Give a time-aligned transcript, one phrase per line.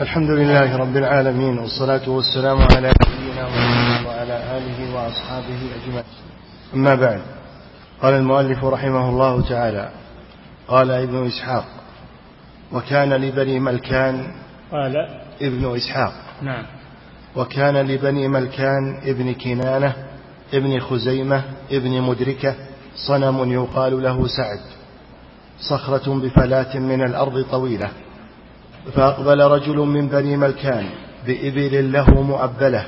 [0.00, 6.04] الحمد لله رب العالمين والصلاة والسلام على نبينا محمد وعلى آله وأصحابه أجمعين.
[6.74, 7.20] أما بعد
[8.02, 9.90] قال المؤلف رحمه الله تعالى
[10.68, 11.64] قال ابن إسحاق
[12.72, 14.32] وكان لبني ملكان
[14.72, 14.96] قال
[15.42, 16.12] ابن إسحاق.
[16.42, 16.64] نعم.
[17.36, 19.94] وكان لبني ملكان ابن كنانة
[20.54, 22.54] ابن خزيمة ابن مدركة
[23.08, 24.60] صنم يقال له سعد.
[25.60, 27.90] صخرة بفلاة من الأرض طويلة.
[28.92, 30.86] فأقبل رجل من بني ملكان
[31.26, 32.84] بإبل له مؤبلة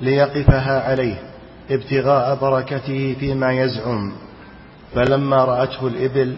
[0.00, 1.16] ليقفها عليه
[1.70, 4.12] ابتغاء بركته فيما يزعم.
[4.94, 6.36] فلما رأته الإبل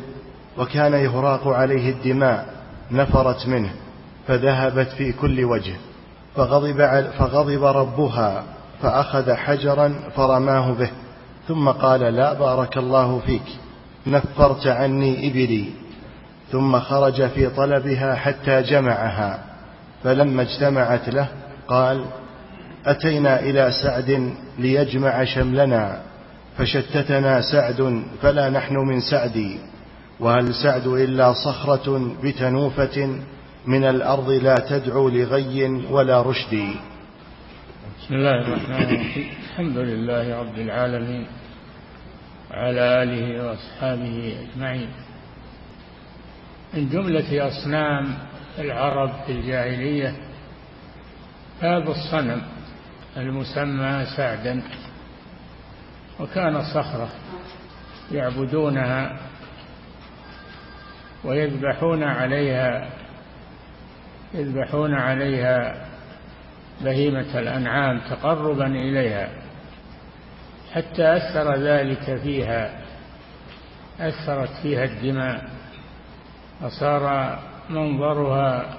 [0.58, 2.46] وكان يهراق عليه الدماء
[2.90, 3.70] نفرت منه
[4.26, 5.74] فذهبت في كل وجه
[6.36, 8.44] فغضب, فغضب ربها
[8.82, 10.90] فأخذ حجرا فرماه به
[11.48, 13.42] ثم قال لا بارك الله فيك
[14.06, 15.85] نفرت عني إبلي.
[16.52, 19.44] ثم خرج في طلبها حتى جمعها
[20.04, 21.28] فلما اجتمعت له
[21.68, 22.04] قال
[22.86, 26.00] أتينا إلى سعد ليجمع شملنا
[26.58, 29.58] فشتتنا سعد فلا نحن من سعدي
[30.20, 33.20] وهل سعد إلا صخرة بتنوفة
[33.66, 36.54] من الأرض لا تدعو لغي ولا رشد؟
[37.98, 39.28] بسم الله الرحمن الرحيم.
[39.50, 41.26] الحمد لله رب العالمين
[42.50, 44.88] وعلى آله وأصحابه أجمعين.
[46.76, 48.14] من جملة أصنام
[48.58, 50.14] العرب في الجاهلية
[51.60, 52.42] هذا الصنم
[53.16, 54.62] المسمى سعدا
[56.20, 57.08] وكان صخرة
[58.12, 59.16] يعبدونها
[61.24, 62.88] ويذبحون عليها
[64.34, 65.86] يذبحون عليها
[66.80, 69.28] بهيمة الأنعام تقربا إليها
[70.72, 72.80] حتى أثر ذلك فيها
[74.00, 75.55] أثرت فيها الدماء.
[76.60, 77.38] فصار
[77.70, 78.76] منظرها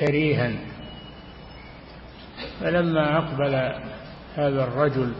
[0.00, 0.52] كريها.
[2.60, 3.54] فلما أقبل
[4.36, 5.12] هذا الرجل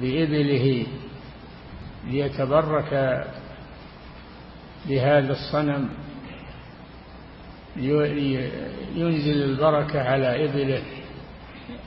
[0.00, 0.86] بإبله
[2.06, 3.24] ليتبرك
[4.86, 5.88] بهذا الصنم
[8.96, 10.82] ينزل البركة على إبله.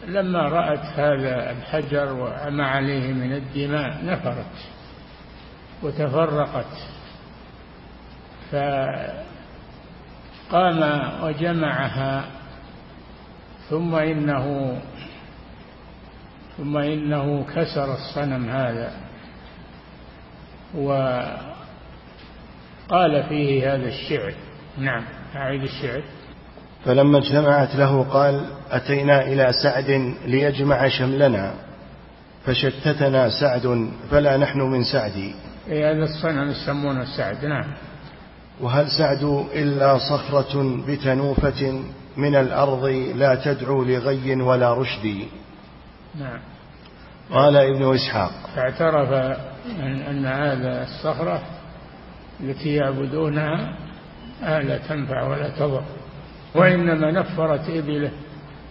[0.07, 4.55] لما رأت هذا الحجر وما عليه من الدماء نفرت
[5.83, 6.92] وتفرقت.
[10.51, 12.25] فقام وجمعها
[13.69, 14.77] ثم إنه
[16.57, 18.91] ثم إنه كسر الصنم هذا.
[20.75, 21.43] وقال
[23.29, 24.33] فيه هذا الشعر.
[24.77, 25.03] نعم
[25.35, 26.03] أعيد الشعر.
[26.85, 31.53] فلما اجتمعت له قال أتينا إلى سعد ليجمع شملنا
[32.45, 35.35] فشتتنا سعد فلا نحن من سعدي.
[35.67, 37.45] إيه هذا الصنم يسمونه سعد.
[37.45, 37.73] نعم.
[38.61, 39.23] وهل سعد
[39.55, 41.83] إلا صخرة بتنوفة
[42.17, 45.27] من الأرض لا تدعو لغي ولا رشد؟
[46.19, 46.39] نعم.
[47.31, 48.31] قال ابن إسحاق.
[48.55, 49.37] فاعترف
[50.09, 51.41] أن هذا الصخرة
[52.39, 53.77] التي يعبدونها
[54.41, 55.83] لا تنفع ولا تضر
[56.55, 58.11] وإنما نفرت إبله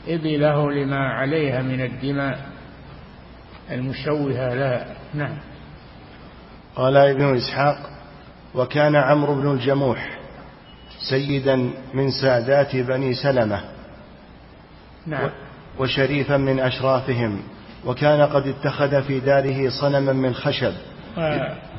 [0.08, 2.38] إبله لما عليها من الدماء
[3.70, 4.86] المشوهة لها.
[5.14, 5.38] نعم.
[6.76, 7.91] قال ابن إسحاق
[8.54, 10.18] وكان عمرو بن الجموح
[11.10, 13.60] سيدا من سادات بني سلمة
[15.06, 15.30] نعم.
[15.78, 17.42] وشريفا من أشرافهم
[17.86, 20.72] وكان قد اتخذ في داره صنما من خشب.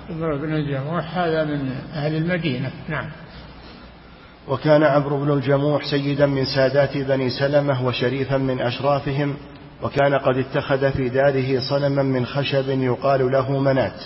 [0.09, 2.71] عمرو بن الجموح هذا من أهل المدينة.
[2.89, 3.09] نعم.
[4.47, 9.35] وكان عمرو بن الجموح سيدا من سادات بني سلمة وشريفا من أشرافهم
[9.83, 14.01] وكان قد اتخذ في داره صنما من خشب يقال له منات.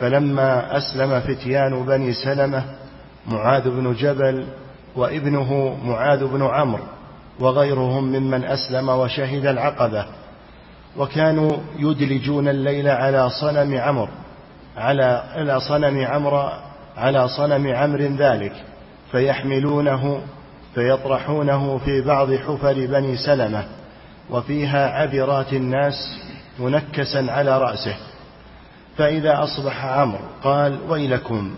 [0.00, 2.64] فلما أسلم فتيان بني سلمة
[3.26, 4.46] معاذ بن جبل
[4.96, 6.84] وابنه معاذ بن عمرو
[7.40, 10.06] وغيرهم ممن أسلم وشهد العقبة
[10.96, 14.08] وكانوا يدلجون الليل على صنم عمرو
[14.76, 16.48] على على صنم عمرو
[16.96, 18.52] على صنم عمرو ذلك
[19.12, 20.20] فيحملونه
[20.74, 23.64] فيطرحونه في بعض حفر بني سلمة
[24.30, 25.94] وفيها عبرات الناس
[26.58, 27.96] منكسا على رأسه.
[28.98, 31.54] فإذا أصبح عمرو قال ويلكم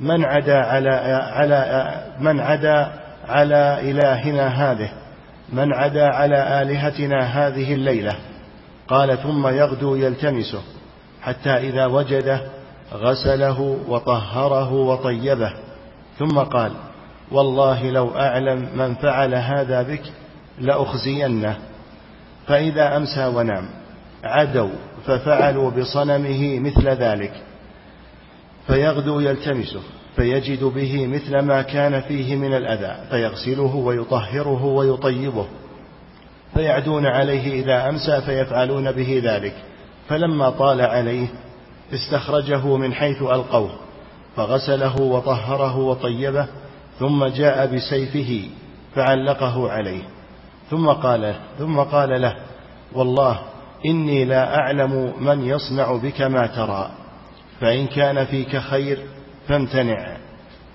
[0.00, 0.90] من عدا على
[1.32, 1.90] على
[2.20, 2.92] من عدا
[3.28, 4.90] على إلهنا هذه
[5.52, 8.16] من عدا على آلهتنا هذه الليلة.
[8.88, 10.62] قال ثم يغدو يلتمسه
[11.22, 12.40] حتى إذا وجده
[12.94, 15.52] غسله وطهره وطيبه.
[16.18, 16.72] ثم قال
[17.32, 20.02] والله لو أعلم من فعل هذا بك
[20.58, 21.56] لأخزينه.
[22.46, 23.79] فإذا أمسى ونام
[24.24, 24.70] عدوا
[25.06, 27.32] ففعلوا بصنمه مثل ذلك
[28.66, 29.80] فيغدو يلتمسه
[30.16, 35.46] فيجد به مثل ما كان فيه من الأذى فيغسله ويطهره ويطيبه
[36.54, 39.54] فيعدون عليه إذا أمسى فيفعلون به ذلك
[40.08, 41.26] فلما طال عليه
[41.94, 43.70] استخرجه من حيث ألقوه
[44.36, 46.46] فغسله وطهره وطيبه
[46.98, 48.48] ثم جاء بسيفه
[48.94, 50.02] فعلقه عليه
[50.70, 52.36] ثم قال ثم قال له
[52.92, 53.38] والله
[53.86, 56.90] إني لا أعلم من يصنع بك ما ترى.
[57.60, 58.98] فإن كان فيك خير
[59.48, 60.16] فامتنع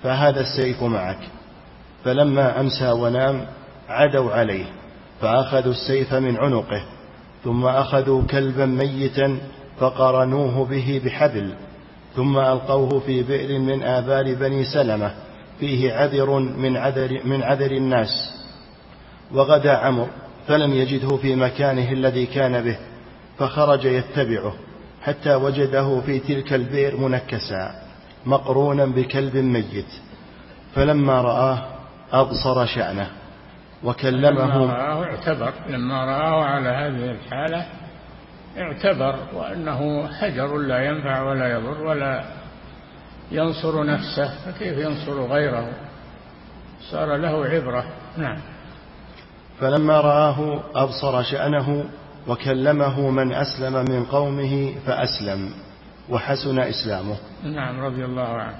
[0.02, 1.18] فهذا السيف معك.
[2.04, 3.46] فلما أمسى ونام
[3.88, 4.64] عدوا عليه
[5.20, 6.82] فأخذوا السيف من عنقه
[7.44, 9.38] ثم أخذوا كلبا ميتا
[9.78, 11.54] فقرنوه به بحبل
[12.16, 15.14] ثم ألقوه في بئر من آبار بني سلمة
[15.60, 18.34] فيه عذر من عذر, من عذر الناس.
[19.32, 20.06] وغدا عمرو
[20.48, 22.76] فلم يجده في مكانه الذي كان به.
[23.38, 24.54] فخرج يتبعه
[25.02, 27.70] حتى وجده في تلك البئر منكسا
[28.26, 29.92] مقرونا بكلب ميت.
[30.74, 31.58] فلما رآه
[32.12, 33.06] أبصر شأنه
[33.84, 37.66] وكلمه لما رآه اعتبر لما رآه على هذه الحالة
[38.58, 42.24] اعتبر وأنه حجر لا ينفع ولا يضر ولا
[43.32, 45.68] ينصر نفسه فكيف ينصر غيره؟
[46.90, 47.84] صار له عبرة.
[48.16, 48.38] نعم.
[49.60, 51.84] فلما رآه أبصر شأنه
[52.28, 55.50] وكلمه من أسلم من قومه فأسلم
[56.08, 57.16] وحسن إسلامه.
[57.44, 58.56] نعم رضي الله عنه.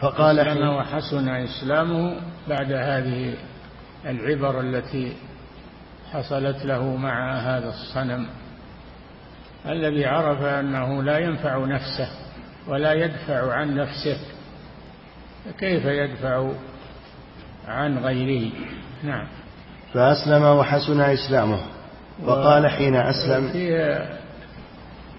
[0.00, 3.34] فقال أسلم وحسن إسلامه بعد هذه
[4.06, 5.12] العبر التي
[6.12, 8.26] حصلت له مع هذا الصنم
[9.66, 12.08] الذي عرف أنه لا ينفع نفسه
[12.68, 14.18] ولا يدفع عن نفسه.
[15.44, 16.52] فكيف يدفع
[17.68, 18.52] عن غيره؟
[19.02, 19.26] نعم.
[19.94, 21.77] فأسلم وحسن إسلامه.
[22.24, 24.08] وقال حين أسلم فيه,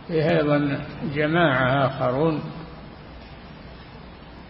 [0.07, 2.41] فيه أيضا جماعة آخرون.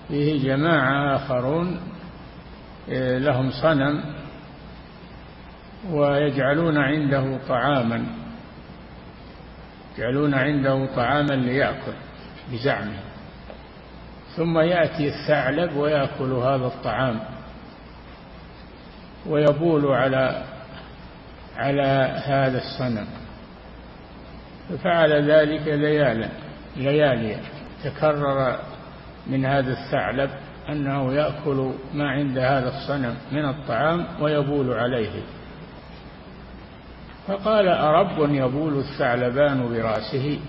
[0.07, 1.79] فيه جماعة آخرون
[2.89, 4.03] إيه، لهم صنم
[5.91, 8.05] ويجعلون عنده طعاما
[9.97, 11.93] يجعلون عنده طعاما ليأكل
[12.51, 12.99] بزعمه.
[14.35, 17.19] ثم يأتي الثعلب ويأكل هذا الطعام
[19.27, 20.43] ويبول على
[21.59, 23.07] على هذا الصنم.
[24.69, 26.29] ففعل ذلك ليالا
[26.77, 27.39] لياليا.
[27.83, 28.59] تكرر
[29.27, 30.29] من هذا الثعلب
[30.69, 35.21] أنه يأكل ما عند هذا الصنم من الطعام ويبول عليه.
[37.27, 40.39] فقال أرب يبول الثعلبان برأسه؟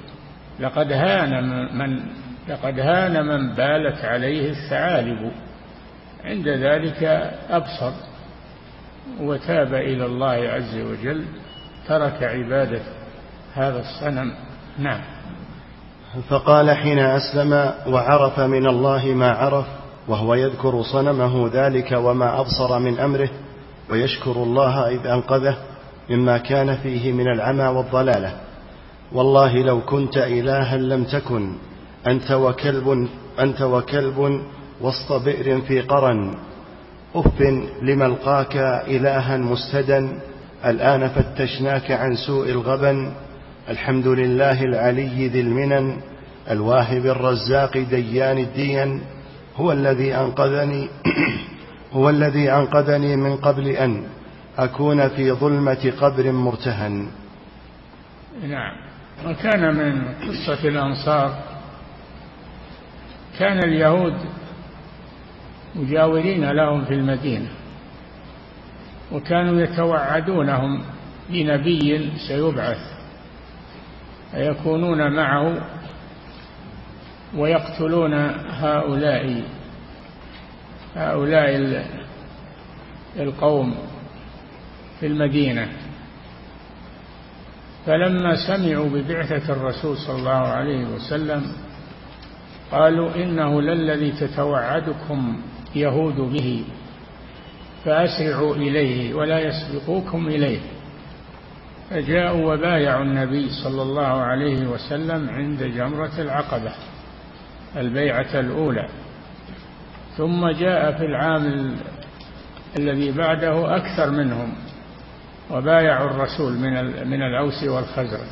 [0.61, 1.45] لقد هان
[1.79, 2.01] من
[2.49, 5.33] لقد هان من بالت عليه الثعالب.
[6.25, 7.03] عند ذلك
[7.51, 8.10] أبصر.
[9.21, 11.25] وتاب إلى الله عز وجل
[11.89, 12.81] ترك عبادة
[13.55, 14.35] هذا الصنم.
[14.79, 15.01] نعم.
[16.29, 19.67] فقال حين أسلم وعرف من الله ما عرف
[20.09, 23.29] وهو يذكر صنمه ذلك وما أبصر من أمره
[23.91, 25.57] ويشكر الله إذ أنقذه
[26.11, 28.33] مما كان فيه من العمى والضلالة.
[29.12, 31.53] والله لو كنت إلها لم تكن
[32.07, 33.09] أنت وكلب
[33.41, 34.43] أنت وكلب
[34.81, 36.35] وسط بئر في قرن.
[37.15, 37.41] أف
[37.83, 40.19] لملقاك إلها مستدا
[40.65, 43.12] الآن فتشناك عن سوء الغبن
[43.69, 45.97] الحمد لله العلي ذي المنن
[46.51, 49.01] الواهب الرزاق ديان الدين
[49.57, 50.89] هو الذي أنقذني
[51.97, 54.05] هو الذي أنقذني من قبل أن
[54.59, 57.07] أكون في ظلمة قبر مرتهن.
[58.43, 58.73] نعم.
[59.26, 61.35] وكان من قصة الأنصار
[63.38, 64.14] كان اليهود
[65.75, 67.49] مجاورين لهم في المدينة.
[69.12, 70.83] وكانوا يتوعدونهم
[71.31, 72.79] بنبي سيبعث
[74.33, 75.67] فيكونون معه
[77.37, 78.15] ويقتلون
[78.50, 79.43] هؤلاء
[80.97, 81.87] هؤلاء
[83.17, 83.75] القوم
[85.00, 85.69] في المدينة.
[87.87, 91.43] فلما سمعوا ببعثة الرسول صلى الله عليه وسلم
[92.73, 95.41] قالوا إنه للذي تتوعدكم
[95.75, 96.65] يهود به
[97.85, 100.61] فأسرعوا إليه ولا يسبقوكم إليه.
[101.91, 106.73] فجاءوا وبايعوا النبي صلى الله عليه وسلم عند جمرة العقبة
[107.77, 108.89] البيعة الأولى.
[110.17, 111.77] ثم جاء في العام
[112.79, 114.53] الذي بعده أكثر منهم
[115.50, 116.73] وبايعوا الرسول من
[117.11, 118.31] من الأوس والخزرج.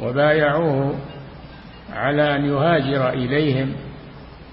[0.00, 0.94] وبايعوه
[1.92, 3.72] على أن يهاجر إليهم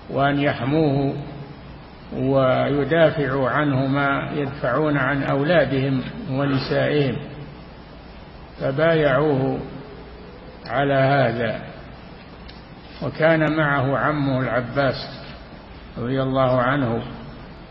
[0.10, 1.16] وأن يحموه
[2.18, 7.18] ويدافعوا عنه ما يدفعون عن أولادهم ونسائهم.
[8.60, 9.60] فبايعوه
[10.66, 11.62] على هذا.
[13.04, 14.96] وكان معه عمه العباس
[15.98, 17.04] رضي الله عنه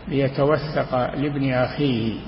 [0.07, 2.19] ليتوثق لابن أخيه.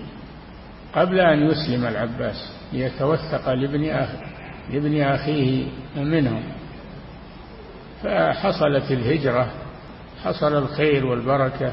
[0.96, 4.26] قبل أن يسلم العباس ليتوثق لابن أخيه
[4.70, 6.44] لابن أخيه منهم.
[8.04, 9.48] فحصلت الهجرة
[10.24, 11.72] حصل الخير والبركة.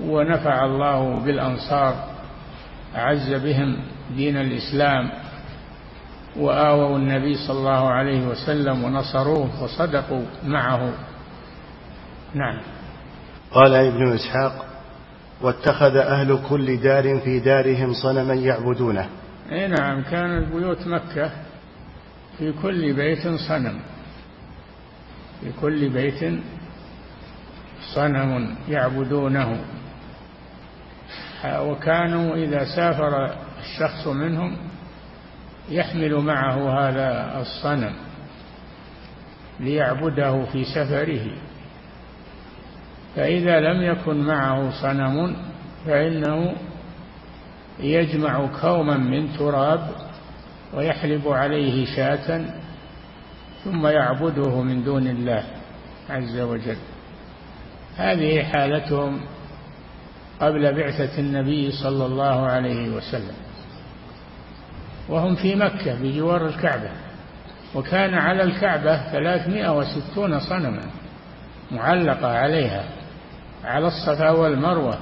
[0.00, 1.94] ونفع الله بالأنصار
[2.96, 3.76] أعز بهم
[4.16, 5.10] دين الإسلام
[6.36, 10.92] وآووا النبي صلى الله عليه وسلم ونصروه وصدقوا معه.
[12.34, 12.60] نعم.
[13.50, 14.66] قال ابن إسحاق
[15.40, 19.08] واتخذ أهل كل دار في دارهم صنما يعبدونه.
[19.52, 21.30] أي نعم كانت بيوت مكة
[22.38, 23.80] في كل بيت صنم.
[25.40, 26.40] في كل بيت
[27.94, 29.60] صنم يعبدونه.
[31.44, 34.56] وكانوا إذا سافر الشخص منهم
[35.68, 37.92] يحمل معه هذا الصنم
[39.60, 41.26] ليعبده في سفره.
[43.16, 45.36] فإذا لم يكن معه صنم
[45.86, 46.54] فإنه
[47.80, 49.88] يجمع كوما من تراب
[50.74, 52.44] ويحلب عليه شاة
[53.64, 55.44] ثم يعبده من دون الله
[56.10, 56.76] عز وجل.
[57.96, 59.20] هذه حالتهم
[60.40, 63.34] قبل بعثة النبي صلى الله عليه وسلم.
[65.08, 66.90] وهم في مكة بجوار الكعبة
[67.74, 70.82] وكان على الكعبة ثلاثمائة وستون صنما
[71.70, 72.84] معلقة عليها
[73.64, 74.98] على الصفا والمروة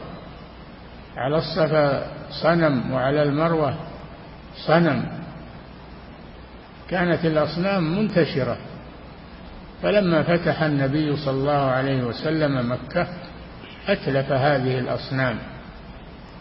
[1.17, 3.75] على الصفا صنم وعلى المروة
[4.67, 5.05] صنم.
[6.91, 8.57] كانت الأصنام منتشرة.
[9.83, 13.07] فلما فتح النبي صلى الله عليه وسلم مكة
[13.89, 15.39] أتلف هذه الأصنام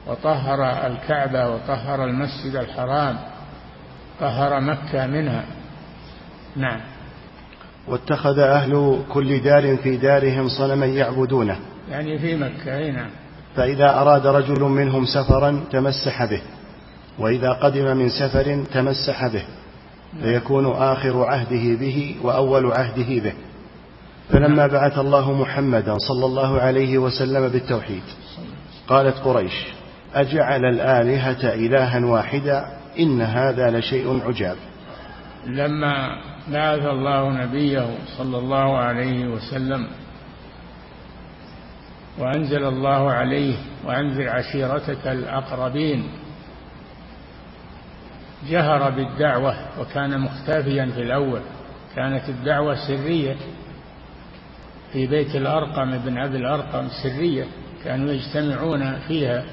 [0.08, 3.18] وطهر الكعبة وطهر المسجد الحرام
[4.20, 5.44] طهر مكة منها.
[6.56, 6.80] نعم.
[7.88, 11.60] واتخذ أهل كل دار في دارهم صنما يعبدونه.
[11.90, 13.10] يعني في مكة أي نعم.
[13.56, 16.42] فإذا أراد رجل منهم سفرا تمسح به
[17.20, 19.44] وإذا قدم من سفر تمسح به
[20.22, 23.34] فيكون آخر عهده به وأول عهده به.
[24.32, 28.04] فلما بعث الله محمدا صلى الله عليه وسلم بالتوحيد
[28.88, 29.68] قالت قريش
[30.14, 32.66] أجعل الآلهة إلها واحدا؟
[33.00, 34.56] إن هذا لشيء عجاب.
[35.46, 36.08] لما
[36.48, 39.88] بعث الله نبيه صلى الله عليه وسلم
[42.20, 46.04] وأنزل الله عليه وأنذر عشيرتك الأقربين
[48.50, 51.42] جهر بالدعوة وكان مختفيا في الأول
[51.96, 53.36] كانت الدعوة سرية.
[54.94, 57.46] في بيت الأرقم ابن أبي الأرقم سرية
[57.84, 59.44] كانوا يجتمعون فيها.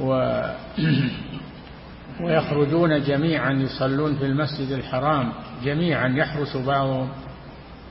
[0.00, 0.42] و
[2.24, 5.32] ويخرجون جميعا يصلون في المسجد الحرام.
[5.64, 7.08] جميعا يحرس بعضهم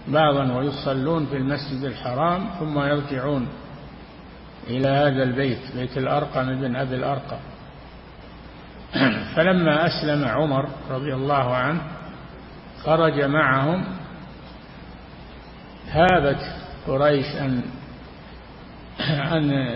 [0.08, 3.48] بعضا ويصلون في المسجد الحرام ثم يرجعون
[4.68, 7.40] إلى هذا البيت بيت الأرقم بن أبي الأرقم.
[9.36, 11.82] فلما أسلم عمر رضي الله عنه
[12.84, 14.05] خرج معهم
[15.96, 16.42] هابت
[16.88, 17.62] قريش أن
[19.10, 19.76] أن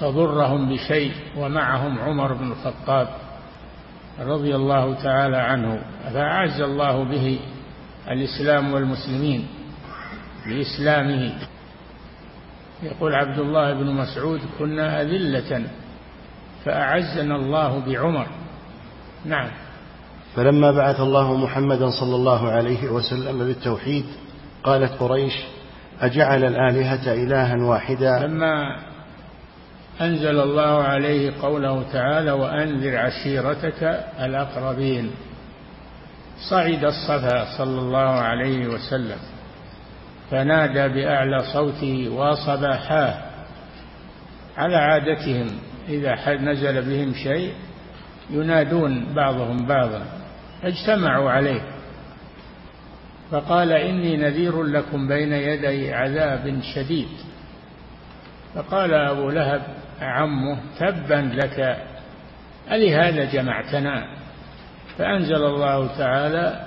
[0.00, 3.08] تضرهم بشيء ومعهم عمر بن الخطاب
[4.20, 7.38] رضي الله تعالى عنه فأعز الله به
[8.10, 9.46] الإسلام والمسلمين
[10.46, 11.32] بإسلامه.
[12.82, 15.66] يقول عبد الله بن مسعود كنا أذلة
[16.64, 18.26] فأعزنا الله بعمر.
[19.24, 19.50] نعم.
[20.36, 24.04] فلما بعث الله محمدا صلى الله عليه وسلم بالتوحيد
[24.64, 25.32] قالت قريش
[26.00, 28.78] أجعل الآلهة إلها واحدا؟ لما
[30.00, 35.10] أنزل الله عليه قوله تعالى وأنذر عشيرتك الأقربين
[36.50, 39.18] صعد الصفا صلى الله عليه وسلم
[40.30, 43.14] فنادى بأعلى صوته وصباحاه
[44.56, 45.46] على عادتهم
[45.88, 47.52] إذا نزل بهم شيء
[48.30, 50.02] ينادون بعضهم بعضا
[50.64, 51.60] اجتمعوا عليه
[53.32, 57.08] فقال إني نذير لكم بين يدي عذاب شديد.
[58.54, 59.62] فقال أبو لهب
[60.00, 61.76] عمه تبا لك
[62.72, 64.04] ألهذا جمعتنا؟
[64.98, 66.66] فأنزل الله تعالى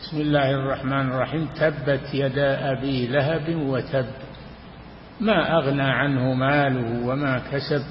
[0.00, 4.06] بسم الله الرحمن الرحيم تبت يدا أبي لهب وتب.
[5.20, 7.82] ما أغنى عنه ماله وما كسب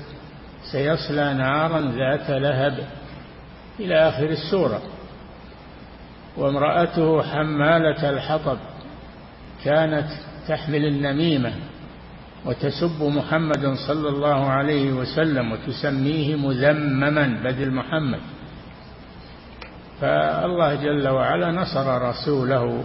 [0.71, 2.87] سيصلى نارا ذات لهب.
[3.79, 4.81] إلى آخر السورة.
[6.37, 8.57] وامرأته حمالة الحطب
[9.63, 10.07] كانت
[10.47, 11.53] تحمل النميمة
[12.45, 18.19] وتسب محمدا صلى الله عليه وسلم وتسميه مذمما بدل محمد.
[20.01, 22.83] فالله جل وعلا نصر رسوله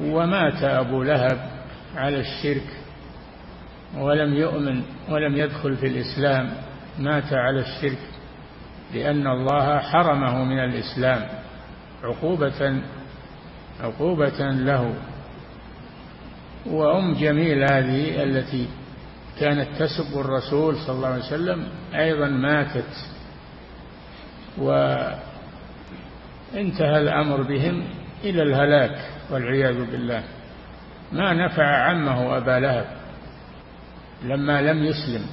[0.00, 1.50] ومات أبو لهب
[1.96, 2.68] على الشرك
[3.98, 6.50] ولم يؤمن ولم يدخل في الإسلام
[6.98, 7.98] مات على الشرك
[8.94, 11.43] لأن الله حرمه من الإسلام.
[12.04, 12.82] عقوبة
[13.80, 14.94] عقوبة له.
[16.66, 18.68] وأم جميل هذه التي
[19.40, 23.06] كانت تسب الرسول صلى الله عليه وسلم أيضا ماتت.
[24.58, 25.18] وانتهى
[26.98, 27.84] الأمر بهم
[28.24, 30.22] إلى الهلاك والعياذ بالله.
[31.12, 32.86] ما نفع عمه أبا لهب
[34.24, 35.26] لما لم يسلم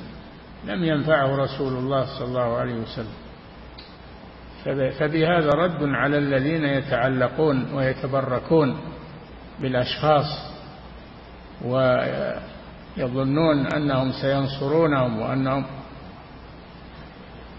[0.66, 3.21] لم ينفعه رسول الله صلى الله عليه وسلم.
[5.00, 8.77] فبهذا رد على الذين يتعلقون ويتبركون
[9.60, 10.25] بالأشخاص
[12.98, 15.65] ويظنون أنهم سينصرونهم وأنهم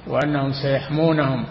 [0.06, 1.44] وأنهم سيحمونهم.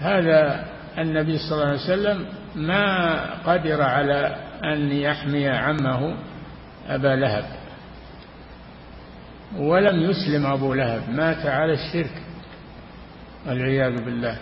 [0.00, 0.64] هذا
[0.98, 6.14] النبي صلى الله عليه وسلم ما قدر على أن يحمي عمه
[6.88, 7.44] أبا لهب
[9.56, 12.29] ولم يسلم أبو لهب مات على الشرك.
[13.46, 14.38] والعياذ بالله.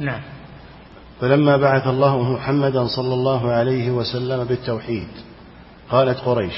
[0.00, 0.20] نعم.
[1.20, 5.08] فلما بعث الله محمدا صلى الله عليه وسلم بالتوحيد
[5.90, 6.54] قالت قريش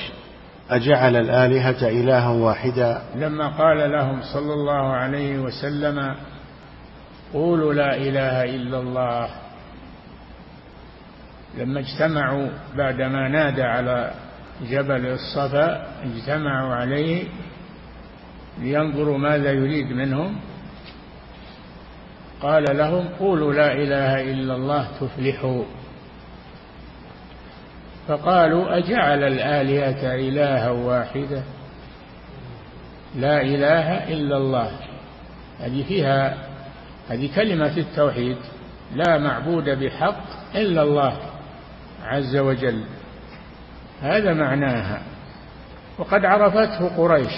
[0.70, 6.16] أجعل الآلهة إلها واحدا؟ لما قال لهم صلى الله عليه وسلم
[7.32, 9.28] قولوا لا إله إلا الله.
[11.58, 14.14] لما اجتمعوا بعدما نادى على
[14.70, 17.24] جبل الصفا اجتمعوا عليه
[18.58, 20.36] لينظروا ماذا يريد منهم.
[22.44, 25.64] قال لهم قولوا لا إله إلا الله تفلحوا.
[28.08, 31.42] فقالوا أجعل الآلهة إلها واحدة؟
[33.16, 34.70] لا إله إلا الله.
[35.60, 36.34] هذه فيها
[37.08, 38.36] هذه كلمة التوحيد.
[38.94, 40.24] لا معبود بحق
[40.54, 41.16] إلا الله
[42.02, 42.84] عز وجل.
[44.02, 45.02] هذا معناها.
[45.98, 47.34] وقد عرفته قريش.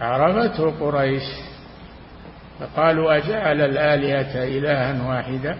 [0.00, 1.51] عرفته قريش.
[2.62, 5.56] فقالوا أجعل الآلهة إلها واحدا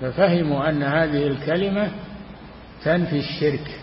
[0.00, 1.90] ففهموا أن هذه الكلمة
[2.84, 3.80] تنفي الشرك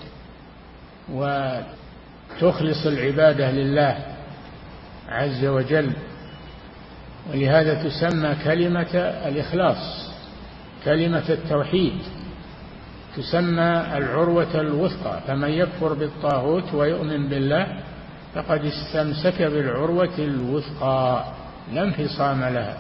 [1.12, 3.98] وتخلص العبادة لله
[5.10, 5.92] عز وجل.
[7.32, 8.96] ولهذا تسمى كلمة
[9.28, 10.12] الإخلاص
[10.86, 11.98] كلمة التوحيد.
[13.18, 17.68] تسمى العروة الوثقى فمن يكفر بالطاغوت ويؤمن بالله
[18.36, 21.26] فقد استمسك بالعروة الوثقى.
[21.71, 22.78] لا انفصام لها.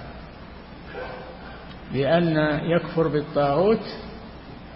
[1.93, 2.37] لأن
[2.75, 3.85] يكفر بالطاغوت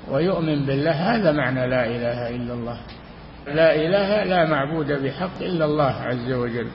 [0.07, 2.77] ويؤمن بالله هذا معنى لا إله إلا الله.
[3.47, 6.69] لا إله لا معبود بحق إلا الله عز وجل.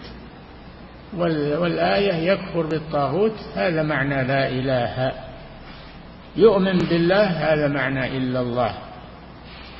[1.58, 5.12] والآية يكفر بالطاغوت هذا معنى لا إله.
[6.36, 8.74] يؤمن بالله هذا معنى إلا الله.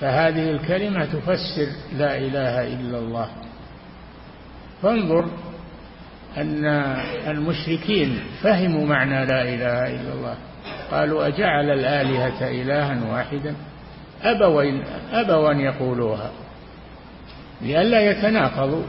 [0.00, 3.28] فهذه الكلمة تفسر لا إله إلا الله.
[4.82, 5.28] فانظر
[6.36, 6.64] أن
[7.26, 10.36] المشركين فهموا معنى لا إله إلا الله.
[10.90, 13.54] قالوا أجعل الآلهة إلها واحدا؟
[14.22, 16.30] أبوا أبوا أن يقولوها.
[17.62, 18.84] لئلا يتناقضوا.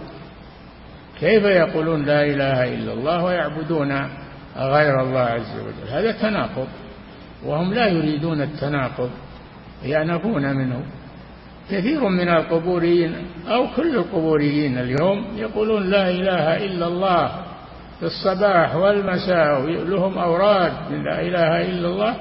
[1.19, 4.09] كيف يقولون لا إله إلا الله ويعبدون
[4.57, 6.67] غير الله عز وجل؟ هذا تناقض.
[7.45, 9.09] وهم لا يريدون التناقض
[9.83, 10.85] يأنفون منه.
[11.71, 13.15] كثير من القبوريين
[13.47, 17.27] أو كل القبوريين اليوم يقولون لا إله إلا الله
[17.99, 22.15] في الصباح والمساء لهم أوراد من لا إله إلا الله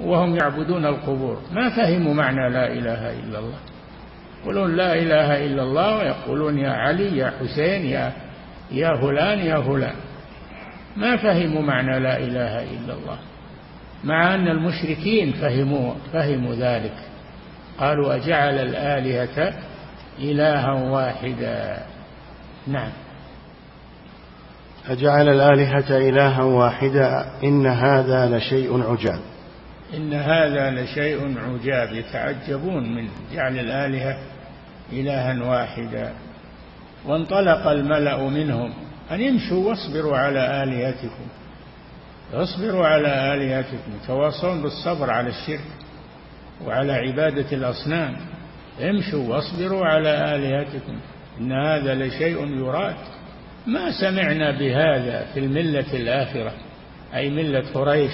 [0.00, 1.40] وهم يعبدون القبور.
[1.52, 3.58] ما فهموا معنى لا إله إلا الله؟
[4.42, 8.12] يقولون لا إله إلا الله ويقولون يا علي يا حسين يا
[8.70, 9.94] يا فلان يا فلان.
[10.96, 13.18] ما فهموا معنى لا إله إلا الله؟
[14.04, 16.94] مع أن المشركين فهموا فهموا ذلك.
[17.78, 19.54] قالوا أجعل الآلهة
[20.18, 21.86] إلها واحدا.
[22.66, 22.90] نعم.
[24.88, 27.26] أجعل الآلهة إلها واحدا.
[27.44, 29.20] إن هذا لشيء عجاب.
[29.94, 31.92] إن هذا لشيء عجاب.
[31.92, 34.18] يتعجبون من جعل الآلهة
[34.92, 36.12] إلها واحدا.
[37.06, 38.72] وانطلق الملأ منهم.
[39.10, 41.26] أن امشوا واصبروا على آلهتكم.
[42.34, 43.92] اصبروا على آلهتكم.
[44.06, 45.85] تواصون بالصبر على الشرك.
[46.64, 48.16] وعلى عبادة الأصنام.
[48.80, 50.98] امشوا واصبروا على آلهتكم.
[51.40, 52.96] إن هذا لشيء يراد.
[53.66, 56.52] ما سمعنا بهذا في الملة الآخرة
[57.14, 58.12] أي ملة قريش.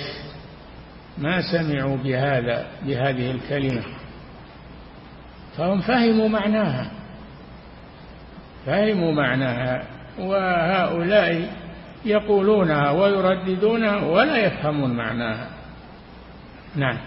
[1.19, 3.83] ما سمعوا بهذا بهذه الكلمة.
[5.57, 6.91] فهم فهموا معناها.
[8.67, 9.83] فهموا معناها.
[10.19, 11.53] وهؤلاء
[12.05, 15.49] يقولونها ويرددونها ولا يفهمون معناها.
[16.77, 16.99] نعم.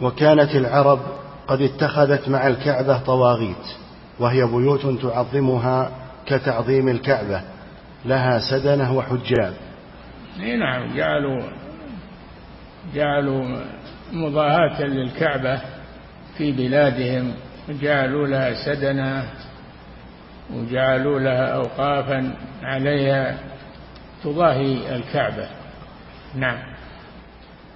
[0.00, 1.00] وكانت العرب
[1.48, 3.66] قد اتخذت مع الكعبة طواغيت
[4.18, 5.90] وهي بيوت تعظمها
[6.26, 7.42] كتعظيم الكعبة
[8.04, 9.54] لها سدنة وحجاب.
[10.38, 11.42] نعم جعلوا
[12.94, 13.62] جعلوا
[14.12, 15.60] مضاهاة للكعبة
[16.36, 17.34] في بلادهم
[17.68, 19.24] جعلوا لها سدنة
[20.54, 23.38] وجعلوا لها أوقافا عليها
[24.24, 25.48] تضاهي الكعبة.
[26.34, 26.69] نعم.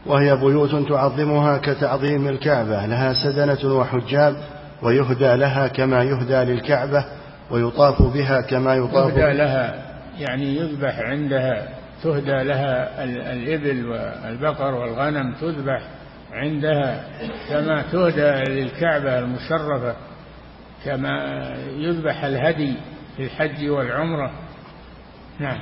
[0.07, 4.37] وهي بيوت تعظمها كتعظيم الكعبة لها سدنة وحجاب
[4.83, 7.05] ويهدى لها كما يهدى للكعبة
[7.51, 9.75] ويطاف بها كما يطاف يهدى لها
[10.19, 11.69] يعني يذبح عندها
[12.03, 15.83] تهدى لها الإبل والبقر والغنم تذبح
[16.33, 17.05] عندها
[17.49, 19.95] كما تهدى للكعبة المشرفة
[20.85, 21.45] كما
[21.77, 22.75] يذبح الهدي
[23.17, 24.31] في الحج والعمرة.
[25.39, 25.59] نعم.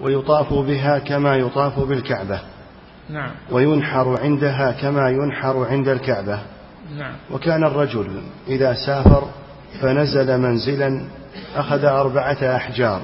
[0.00, 2.40] ويطاف بها كما يطاف بالكعبة.
[3.10, 3.30] نعم.
[3.50, 6.38] وينحر عندها كما ينحر عند الكعبة.
[6.96, 7.14] نعم.
[7.30, 9.28] وكان الرجل إذا سافر
[9.80, 11.02] فنزل منزلا
[11.56, 13.00] أخذ أربعة أحجار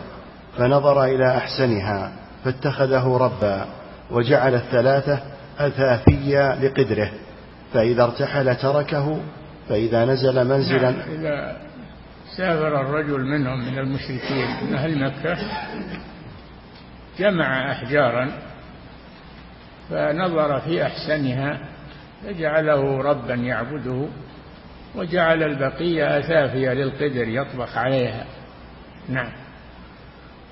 [0.58, 2.12] فنظر إلى أحسنها
[2.44, 3.64] فاتخذه ربا
[4.10, 5.20] وجعل الثلاثة
[5.58, 7.10] أثافيا لقدره.
[7.74, 9.20] فإذا ارتحل تركه
[9.68, 11.10] فإذا نزل منزلا نعم.
[11.10, 11.56] إذا
[12.36, 15.38] سافر الرجل منهم من المشركين من أهل مكة
[17.18, 18.30] جمع أحجارا
[19.92, 21.58] فنظر في أحسنها
[22.24, 24.06] فجعله ربا يعبده
[24.94, 28.24] وجعل البقية أثافية للقدر يطبخ عليها.
[29.08, 29.32] نعم.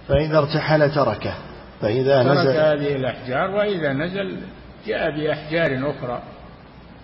[0.08, 1.34] فإذا ارتحل تركه
[1.80, 4.36] فإذا ترك نزل هذه الأحجار وإذا نزل
[4.86, 6.22] جاء بأحجار أخرى.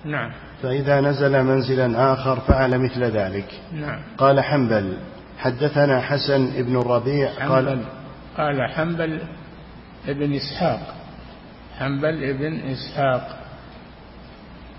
[0.04, 0.32] نعم.
[0.62, 3.60] فإذا نزل منزلا آخر فعل مثل ذلك.
[3.72, 4.02] نعم.
[4.18, 4.96] قال حنبل
[5.38, 7.84] حدثنا حسن بن الربيع قال
[8.36, 9.20] قال حنبل
[10.08, 10.95] ابن إسحاق.
[11.78, 13.38] حنبل ابن إسحاق.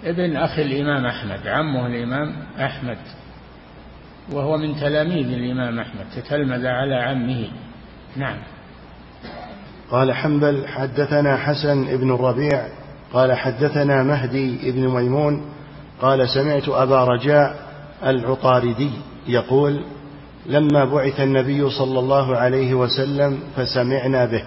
[0.05, 2.97] ابن أخي الإمام أحمد عمه الإمام أحمد
[4.31, 7.47] وهو من تلاميذ الإمام أحمد تتلمذ على عمه.
[8.15, 8.37] نعم.
[9.91, 12.67] قال حنبل حدثنا حسن بن الربيع
[13.13, 15.45] قال حدثنا مهدي بن ميمون
[16.01, 17.55] قال سمعت أبا رجاء
[18.03, 18.91] العطاردي
[19.27, 19.81] يقول
[20.45, 24.43] لما بعث النبي صلى الله عليه وسلم فسمعنا به.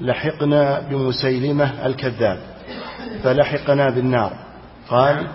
[0.00, 2.38] لحقنا بمسيلمة الكذاب
[3.22, 4.32] فلحقنا بالنار.
[4.88, 5.26] قال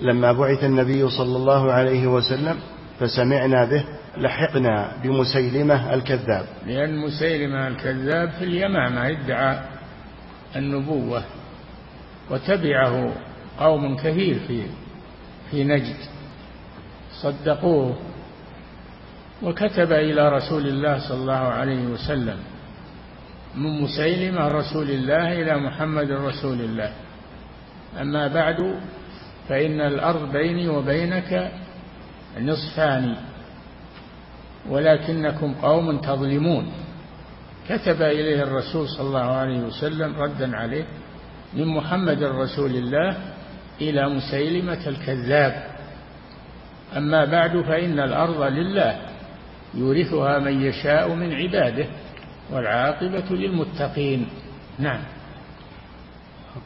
[0.00, 2.56] لما بعث النبي صلى الله عليه وسلم
[3.00, 3.84] فسمعنا به
[4.16, 6.46] لحقنا بمسيلمة الكذاب.
[6.66, 9.58] لأن مسيلمة الكذاب في اليمامة ادعى
[10.56, 11.22] النبوة
[12.30, 13.12] وتبعه
[13.60, 14.62] قوم كثير في
[15.50, 15.96] في نجد.
[17.22, 17.96] صدقوه
[19.42, 22.38] وكتب إلى رسول الله صلى الله عليه وسلم.
[23.56, 26.92] من مسيلمة رسول الله إلى محمد رسول الله.
[28.00, 28.80] أما بعد
[29.48, 31.52] فإن الأرض بيني وبينك
[32.40, 33.16] نصفان
[34.68, 36.72] ولكنكم قوم تظلمون.
[37.68, 40.84] كتب إليه الرسول صلى الله عليه وسلم ردا عليه
[41.54, 43.16] من محمد رسول الله
[43.80, 45.72] إلى مسيلمة الكذاب.
[46.96, 49.00] أما بعد فإن الأرض لله
[49.74, 51.86] يورثها من يشاء من عباده.
[52.50, 54.26] والعاقبة للمتقين.
[54.78, 55.00] نعم.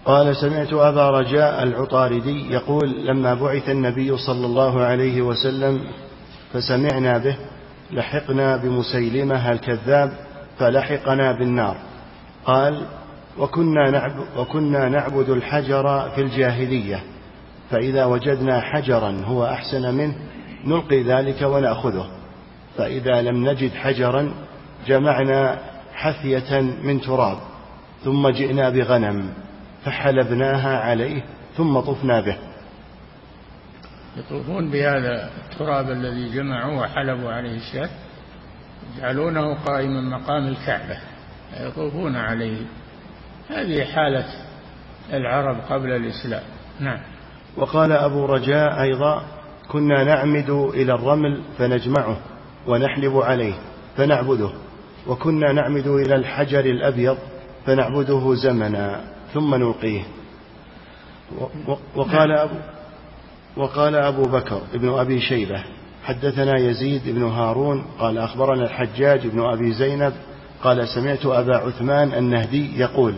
[0.05, 5.81] قال سمعت أبا رجاء العطاردي يقول لما بعث النبي صلى الله عليه وسلم
[6.53, 7.37] فسمعنا به
[7.91, 10.13] لحقنا بمسيلمة الكذاب
[10.59, 11.77] فلحقنا بالنار.
[12.45, 12.87] قال
[13.39, 17.03] وكنا نعبد, وكنا نعبد الحجر في الجاهلية
[17.71, 20.15] فإذا وجدنا حجرا هو أحسن منه
[20.65, 22.07] نلقي ذلك ونأخذه.
[22.77, 24.33] فإذا لم نجد حجرا
[24.87, 25.59] جمعنا
[25.95, 27.39] حثية من تراب
[28.05, 29.33] ثم جئنا بغنم
[29.85, 31.23] فحلبناها عليه
[31.57, 32.37] ثم طفنا به.
[34.17, 37.89] يطوفون بهذا التراب الذي جمعوا وحلبوا عليه الشاة
[38.97, 40.99] يجعلونه قائما مقام الكعبة
[41.61, 42.63] يطوفون عليه.
[43.51, 44.27] هذه حالة
[45.13, 46.43] العرب قبل الإسلام.
[46.81, 46.99] نعم.
[47.57, 49.23] وقال أبو رجاء أيضا
[49.69, 52.17] كنا نعمد إلى الرمل فنجمعه
[52.67, 53.55] ونحلب عليه
[53.97, 54.51] فنعبده.
[55.09, 57.19] وكنا نعمد إلى الحجر الأبيض
[57.67, 59.01] فنعبده زمنا
[59.35, 60.03] ثم نلقيه.
[61.97, 62.55] وقال أبو
[63.57, 65.65] وقال أبو بكر ابن أبي شيبة
[66.05, 70.13] حدثنا يزيد بن هارون قال أخبرنا الحجاج بن أبي زينب
[70.63, 73.15] قال سمعت أبا عثمان النهدي يقول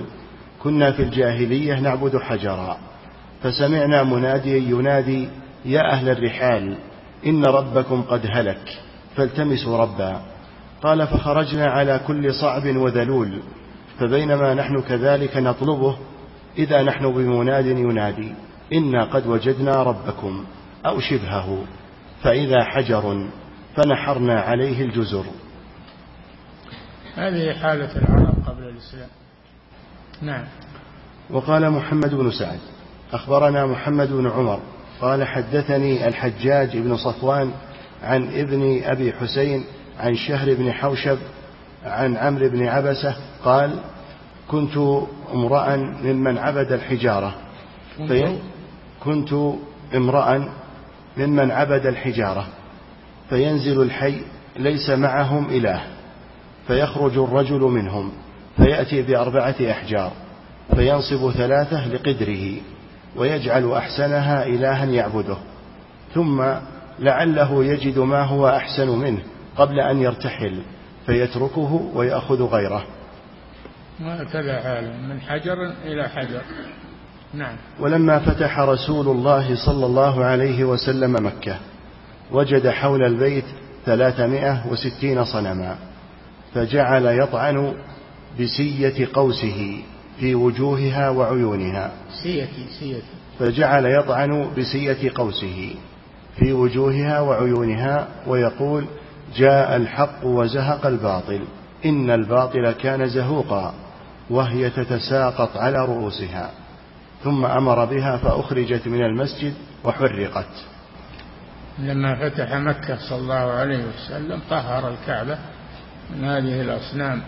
[0.62, 2.78] كنا في الجاهلية نعبد حجرا
[3.42, 5.28] فسمعنا مناديا ينادي
[5.64, 6.76] يا أهل الرحال
[7.26, 8.78] إن ربكم قد هلك
[9.16, 10.20] فالتمسوا ربا.
[10.82, 13.42] قال فخرجنا على كل صعب وذلول
[13.98, 15.96] فبينما نحن كذلك نطلبه
[16.58, 18.34] إذا نحن بمناد ينادي
[18.72, 20.44] إنا قد وجدنا ربكم
[20.86, 21.64] أو شبهه
[22.22, 23.28] فإذا حجر
[23.76, 25.24] فنحرنا عليه الجزر.
[27.14, 29.08] هذه حالة العرب قبل الإسلام.
[30.22, 30.44] نعم.
[31.30, 32.58] وقال محمد بن سعد
[33.12, 34.60] أخبرنا محمد بن عمر
[35.00, 37.52] قال حدثني الحجاج بن صفوان
[38.02, 39.64] عن ابن أبي حسين
[39.98, 41.18] عن شهر بن حوشب
[41.84, 43.80] عن عمرو بن عبسة قال
[44.48, 44.76] كنت
[45.34, 47.34] امرأ ممن عبد الحجارة.
[48.08, 48.36] في
[49.04, 49.34] كنت
[49.94, 50.48] امرأ
[51.16, 52.46] ممن عبد الحجارة.
[53.28, 54.20] فينزل الحي
[54.56, 55.82] ليس معهم إله
[56.66, 58.12] فيخرج الرجل منهم
[58.56, 60.12] فيأتي بأربعة أحجار
[60.76, 62.56] فينصب ثلاثة لقدره
[63.16, 65.36] ويجعل أحسنها إلها يعبده
[66.14, 66.44] ثم
[66.98, 69.22] لعله يجد ما هو أحسن منه.
[69.58, 70.62] قبل أن يرتحل
[71.06, 72.84] فيتركه ويأخذ غيره.
[74.00, 76.42] هكذا حاله من حجر إلى حجر.
[77.34, 77.56] نعم.
[77.80, 81.56] ولما فتح رسول الله صلى الله عليه وسلم مكة
[82.32, 83.44] وجد حول البيت
[83.86, 85.76] ثلاثمائة وستين صنما
[86.54, 87.74] فجعل يطعن
[88.40, 89.82] بسية قوسه
[90.20, 91.90] في وجوهها وعيونها.
[92.22, 93.02] سيتي سيتي
[93.38, 95.74] فجعل يطعن بسية قوسه
[96.36, 98.84] في وجوهها وعيونها ويقول
[99.36, 101.40] جاء الحق وزهق الباطل
[101.84, 103.74] إن الباطل كان زهوقا
[104.30, 106.50] وهي تتساقط على رؤوسها
[107.24, 110.64] ثم أمر بها فأخرجت من المسجد وحرقت.
[111.78, 115.38] لما فتح مكة صلى الله عليه وسلم طهر الكعبة
[116.10, 117.22] من هذه الأصنام.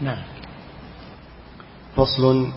[0.00, 0.22] نعم.
[1.96, 2.52] فصل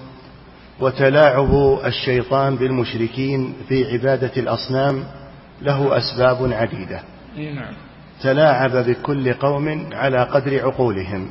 [0.80, 5.04] وتلاعب الشيطان بالمشركين في عبادة الأصنام
[5.62, 7.02] له أسباب عديدة.
[7.38, 7.85] نعم.
[8.26, 11.30] تلاعب بكل قوم على قدر عقولهم.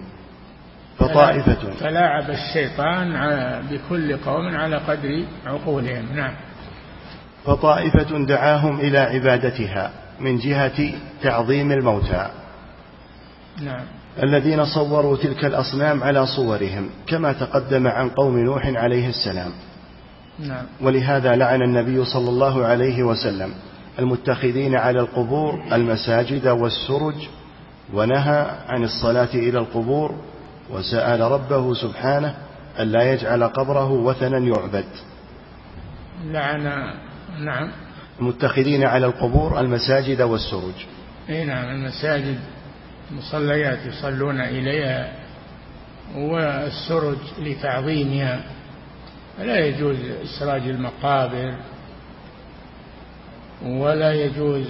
[0.99, 1.75] فطائفة.
[1.81, 3.13] تلاعب الشيطان
[3.71, 6.17] بكل قوم على قدر عقولهم.
[6.17, 6.35] نعم.
[7.45, 12.31] فطائفة دعاهم إلى عبادتها من جهة تعظيم الموتى.
[13.63, 13.85] نعم.
[14.23, 19.51] الذين صوروا تلك الأصنام على صورهم كما تقدم عن قوم نوح عليه السلام.
[20.39, 20.65] نعم.
[20.81, 23.51] ولهذا لعن النبي صلى الله عليه وسلم.
[23.99, 27.29] المتخذين على القبور المساجد والسرج
[27.93, 30.15] ونهى عن الصلاة إلى القبور
[30.71, 32.35] وسأل ربه سبحانه
[32.81, 34.85] ألا يجعل قبره وثنا يعبد.
[36.25, 36.63] لعن
[37.39, 37.71] نعم.
[38.21, 40.87] المتخذين على القبور المساجد والسرج.
[41.29, 42.39] إي نعم المساجد
[43.11, 45.13] مصليات يصلون إليها
[46.17, 48.41] والسرج لتعظيمها.
[49.39, 51.55] لا يجوز إسراج المقابر.
[53.65, 54.67] ولا يجوز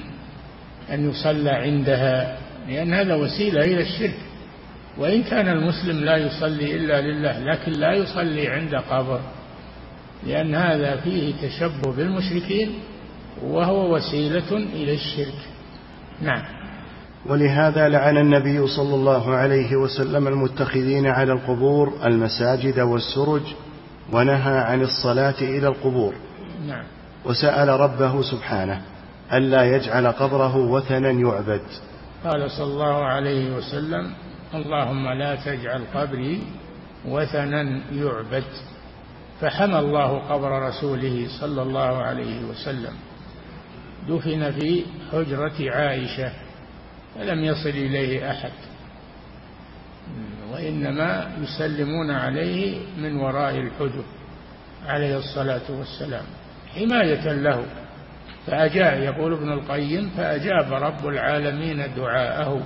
[0.92, 4.18] أن يصلى عندها لأن هذا وسيلة إلى الشرك.
[4.98, 9.20] وإن كان المسلم لا يصلي إلا لله لكن لا يصلي عند قبر
[10.26, 12.74] لأن هذا فيه تشبه بالمشركين
[13.42, 15.38] وهو وسيلة إلى الشرك.
[16.22, 16.42] نعم.
[17.26, 23.42] ولهذا لعن النبي صلى الله عليه وسلم المتخذين على القبور المساجد والسرج
[24.12, 26.14] ونهى عن الصلاة إلى القبور.
[26.66, 26.84] نعم.
[27.26, 28.82] وسأل ربه سبحانه
[29.32, 31.62] ألا يجعل قبره وثنا يعبد.
[32.24, 34.12] قال صلى الله عليه وسلم
[34.54, 36.42] اللهم لا تجعل قبري
[37.08, 38.44] وثنا يعبد.
[39.40, 42.92] فحمى الله قبر رسوله صلى الله عليه وسلم.
[44.08, 46.32] دفن في حجرة عائشة
[47.14, 48.52] فلم يصل إليه أحد.
[50.52, 54.04] وإنما يسلمون عليه من وراء الحجر
[54.86, 56.24] عليه الصلاة والسلام.
[56.76, 57.66] حماية له.
[58.46, 62.62] فأجاب يقول ابن القيم فأجاب رب العالمين دعاءه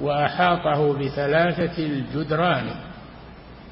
[0.00, 2.70] وأحاطه بثلاثة الجدران.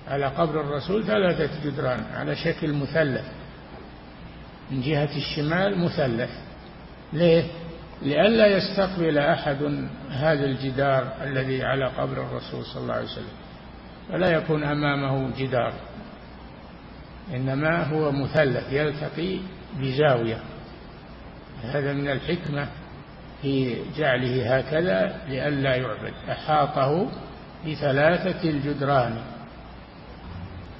[0.09, 3.25] على قبر الرسول ثلاثة جدران على شكل مثلث.
[4.71, 6.31] من جهة الشمال مثلث.
[7.13, 7.45] ليه؟
[8.03, 13.37] لئلا يستقبل أحد هذا الجدار الذي على قبر الرسول صلى الله عليه وسلم.
[14.13, 15.73] ولا يكون أمامه جدار.
[17.35, 19.39] إنما هو مثلث يلتقي
[19.81, 20.39] بزاوية.
[21.63, 22.69] هذا من الحكمة
[23.43, 26.13] في جعله هكذا لئلا يعبد.
[26.31, 27.09] أحاطه
[27.67, 29.17] بثلاثة الجدران.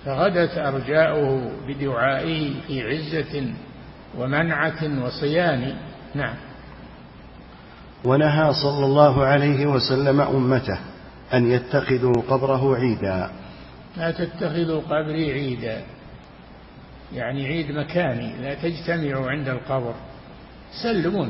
[0.05, 3.53] فغدت أرجاؤه بدعائه في عزة
[4.19, 5.75] ومنعة وصيان.
[6.15, 6.35] نعم.
[8.05, 10.79] ونهى صلى الله عليه وسلم أمته
[11.35, 13.31] أن يتخذوا قبره عيدا.
[13.97, 15.83] لا تتخذوا قبري عيدا.
[17.15, 19.95] يعني عيد مكاني لا تجتمعوا عند القبر.
[20.83, 21.27] سلموا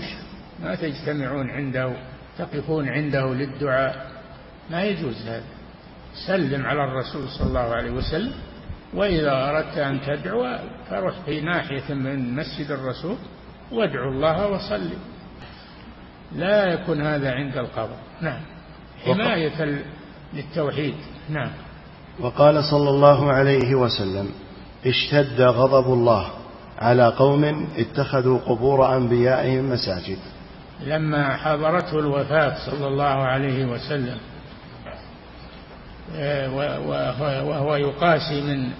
[0.62, 1.96] ما تجتمعون عنده
[2.38, 4.10] تقفون عنده للدعاء.
[4.70, 5.44] ما يجوز هذا.
[6.26, 8.32] سلم على الرسول صلى الله عليه وسلم
[8.94, 10.58] وإذا أردت أن تدعو
[10.90, 13.16] فروح في ناحية من مسجد الرسول
[13.72, 14.96] وادعو الله وصلي.
[16.32, 17.96] لا يكون هذا عند القبر.
[18.20, 18.40] نعم.
[19.04, 19.82] حماية
[20.34, 20.94] للتوحيد.
[21.28, 21.50] نعم.
[22.20, 24.30] وقال صلى الله عليه وسلم
[24.87, 26.31] اشتد غضب الله
[26.79, 30.18] على قوم اتخذوا قبور أنبيائهم مساجد.
[30.87, 34.18] لما حضرته الوفاة صلى الله عليه وسلم
[36.16, 36.51] آه،
[37.44, 38.70] وهو يقاسي من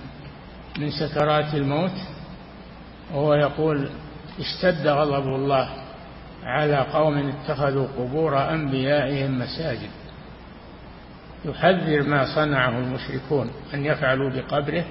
[0.79, 1.99] من سكرات الموت
[3.15, 3.89] وهو يقول
[4.41, 5.69] اشتد غضب الله
[6.45, 9.91] على قوم اتخذوا قبور أنبيائهم مساجد.
[11.45, 14.85] يحذر ما صنعه المشركون أن يفعلوا بقبره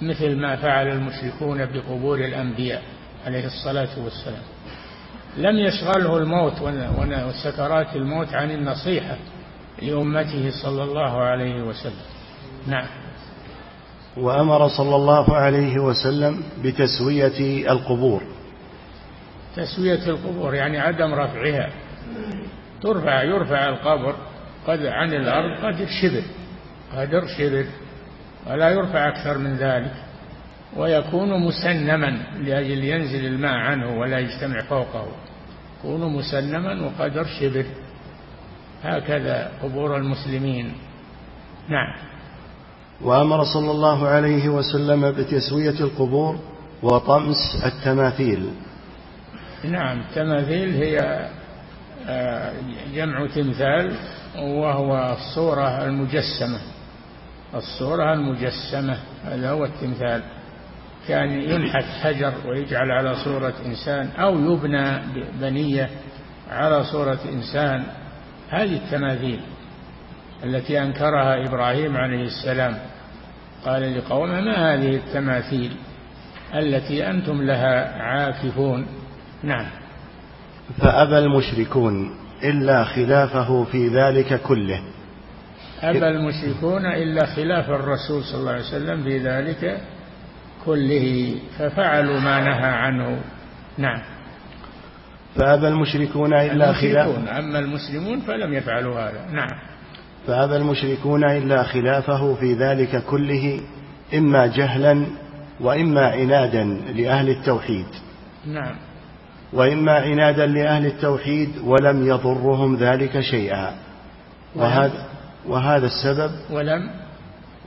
[0.00, 2.82] مثل ما فعل المشركون بقبور الأنبياء
[3.26, 4.42] عليه الصلاة والسلام.
[5.36, 6.60] لم يشغله الموت
[7.28, 9.16] وسكرات الموت عن النصيحة
[9.82, 12.04] لأمته صلى الله عليه وسلم.
[12.66, 12.86] نعم.
[14.16, 18.22] وأمر صلى الله عليه وسلم بتسوية القبور.
[19.56, 21.70] تسوية القبور يعني عدم رفعها.
[22.82, 24.16] ترفع يرفع القبر
[24.66, 26.22] قد عن الأرض قدر شبر.
[26.96, 27.66] قدر شبر.
[28.50, 29.92] ولا يرفع أكثر من ذلك
[30.76, 35.06] ويكون مسنما لأجل ينزل الماء عنه ولا يجتمع فوقه.
[35.78, 37.64] يكون مسنما وقدر شبر
[38.82, 40.72] هكذا قبور المسلمين.
[41.68, 42.12] نعم.
[43.00, 46.38] وأمر صلى الله عليه وسلم بتسوية القبور
[46.82, 48.50] وطمس التماثيل.
[49.64, 50.00] نعم.
[50.00, 51.28] التماثيل هي
[52.06, 52.52] آه،
[52.94, 53.92] جمع تمثال
[54.36, 56.71] وهو الصورة المجسمة.
[57.54, 60.22] الصورة المجسمة هذا هو التمثال.
[61.08, 65.00] كان ينحت حجر ويجعل على صورة إنسان أو يبنى
[65.40, 65.90] بنية
[66.50, 67.84] على صورة إنسان.
[68.50, 69.40] هذه التماثيل
[70.44, 72.78] التي أنكرها إبراهيم عليه السلام
[73.64, 75.76] قال لقومه ما هذه التماثيل
[76.54, 78.86] التي أنتم لها عاكفون؟
[79.42, 79.66] نعم.
[80.78, 82.10] فأبى المشركون
[82.44, 84.82] إلا خلافه في ذلك كله.
[85.82, 89.80] أبى المشركون إلا خلاف الرسول صلى الله عليه وسلم في ذلك
[90.64, 93.20] كله ففعلوا ما نهى عنه.
[93.78, 94.02] نعم.
[95.36, 99.26] فأبى المشركون إلا خلاف أما المسلمون فلم يفعلوا هذا.
[99.32, 99.58] نعم.
[100.26, 103.60] فأبى المشركون إلا خلافه في ذلك كله
[104.14, 105.06] إما جهلا
[105.60, 106.64] وإما عنادا
[106.94, 107.86] لأهل التوحيد.
[108.46, 108.74] نعم.
[109.52, 113.74] وإما عنادا لأهل التوحيد ولم يضرهم ذلك شيئا.
[114.56, 115.11] وهذا
[115.48, 116.90] وهذا السبب ولم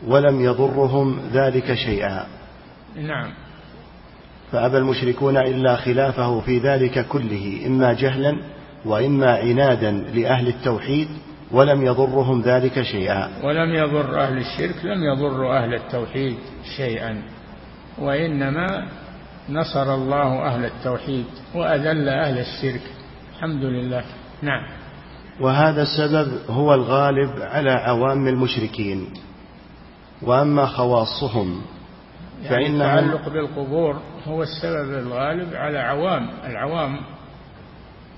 [0.07, 2.25] ولم يضرهم ذلك شيئا.
[2.95, 3.31] نعم.
[4.51, 8.39] فأبى المشركون إلا خلافه في ذلك كله إما جهلا
[8.85, 11.07] وإما عنادا لأهل التوحيد
[11.51, 13.29] ولم يضرهم ذلك شيئا.
[13.43, 16.38] ولم يضر أهل الشرك لم يضر أهل التوحيد
[16.77, 17.21] شيئا.
[17.97, 18.88] وإنما
[19.49, 22.81] نصر الله أهل التوحيد وأذل أهل الشرك.
[23.35, 24.03] الحمد لله.
[24.41, 24.85] نعم.
[25.39, 29.08] وهذا السبب هو الغالب على عوام المشركين.
[30.21, 31.62] وأما خواصهم
[32.43, 37.00] يعني التعلق بالقبور هو السبب الغالب على عوام العوام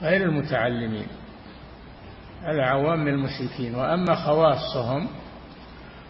[0.01, 1.07] غير المتعلمين
[2.43, 3.75] على عوام المشركين.
[3.75, 5.07] وأما خواصهم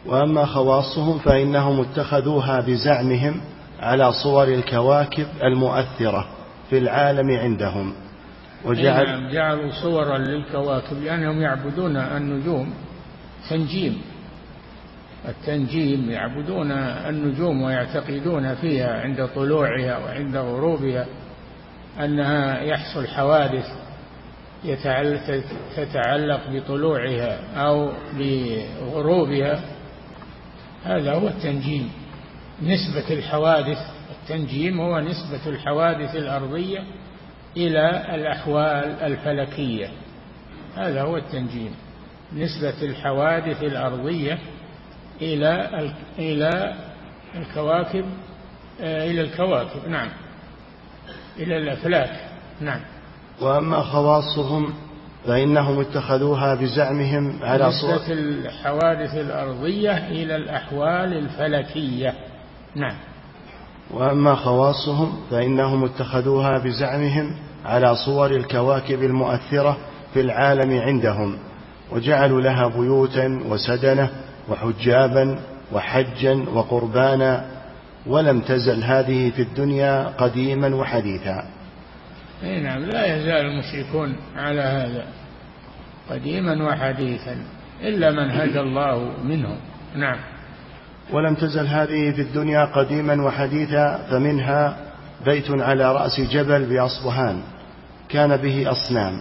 [0.06, 3.42] وأما خواصهم فإنهم اتخذوها بزعمهم
[3.80, 6.28] على صور الكواكب المؤثرة
[6.70, 7.94] في العالم عندهم.
[8.66, 12.74] وجعل نعم جعلوا صورا للكواكب لأنهم يعبدون النجوم
[13.50, 14.02] تنجيم.
[15.28, 21.06] التنجيم يعبدون النجوم ويعتقدون فيها عند طلوعها وعند غروبها
[22.00, 23.66] أنها يحصل حوادث
[25.76, 29.62] تتعلق بطلوعها أو بغروبها.
[30.86, 31.92] هذا هو التنجيم.
[32.64, 33.78] نسبة الحوادث
[34.12, 36.84] التنجيم هو نسبة الحوادث الأرضية
[37.58, 39.90] إلى الأحوال الفلكية.
[40.76, 41.72] هذا هو التنجيم.
[42.34, 44.38] نسبة الحوادث الأرضية
[45.22, 45.70] إلى
[46.20, 46.76] إلى
[47.36, 48.06] الكواكب
[48.82, 49.90] آه، إلى الكواكب.
[49.90, 50.10] نعم.
[51.38, 52.30] إلى الأفلاك.
[52.62, 52.80] نعم.
[53.42, 54.74] وأما خواصهم
[55.26, 62.14] فإنهم اتخذوها بزعمهم على صورة الحوادث الأرضية إلى الأحوال الفلكية.
[62.76, 62.96] نعم.
[63.92, 69.78] وأما خواصهم فإنهم اتخذوها بزعمهم على صور الكواكب المؤثرة
[70.14, 71.38] في العالم عندهم
[71.92, 74.10] وجعلوا لها بيوتا وسدنة
[74.50, 75.40] وحجابا
[75.74, 77.46] وحجا وقربانا
[78.06, 81.44] ولم تزل هذه في الدنيا قديما وحديثا.
[82.44, 85.06] إي نعم لا يزال المشركون على هذا
[86.10, 87.38] قديما وحديثا
[87.82, 89.58] إلا من هدى الله منهم.
[89.96, 90.18] نعم.
[91.12, 94.78] ولم تزل هذه في الدنيا قديما وحديثا فمنها
[95.26, 97.42] بيت على رأس جبل بأصبهان.
[98.10, 99.20] كان به أصنام.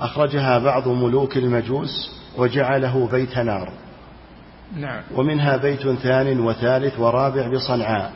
[0.00, 3.72] أخرجها بعض ملوك المجوس وجعله بيت نار.
[4.76, 5.02] نعم.
[5.14, 8.12] ومنها بيت ثان وثالث ورابع بصنعاء.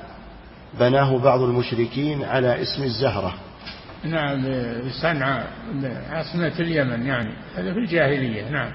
[0.81, 3.35] بناه بعض المشركين على اسم الزهرة.
[4.05, 4.45] نعم
[4.89, 5.47] بصنعاء
[6.11, 7.31] عاصمة اليمن يعني.
[7.57, 8.73] هذا في الجاهلية نعم.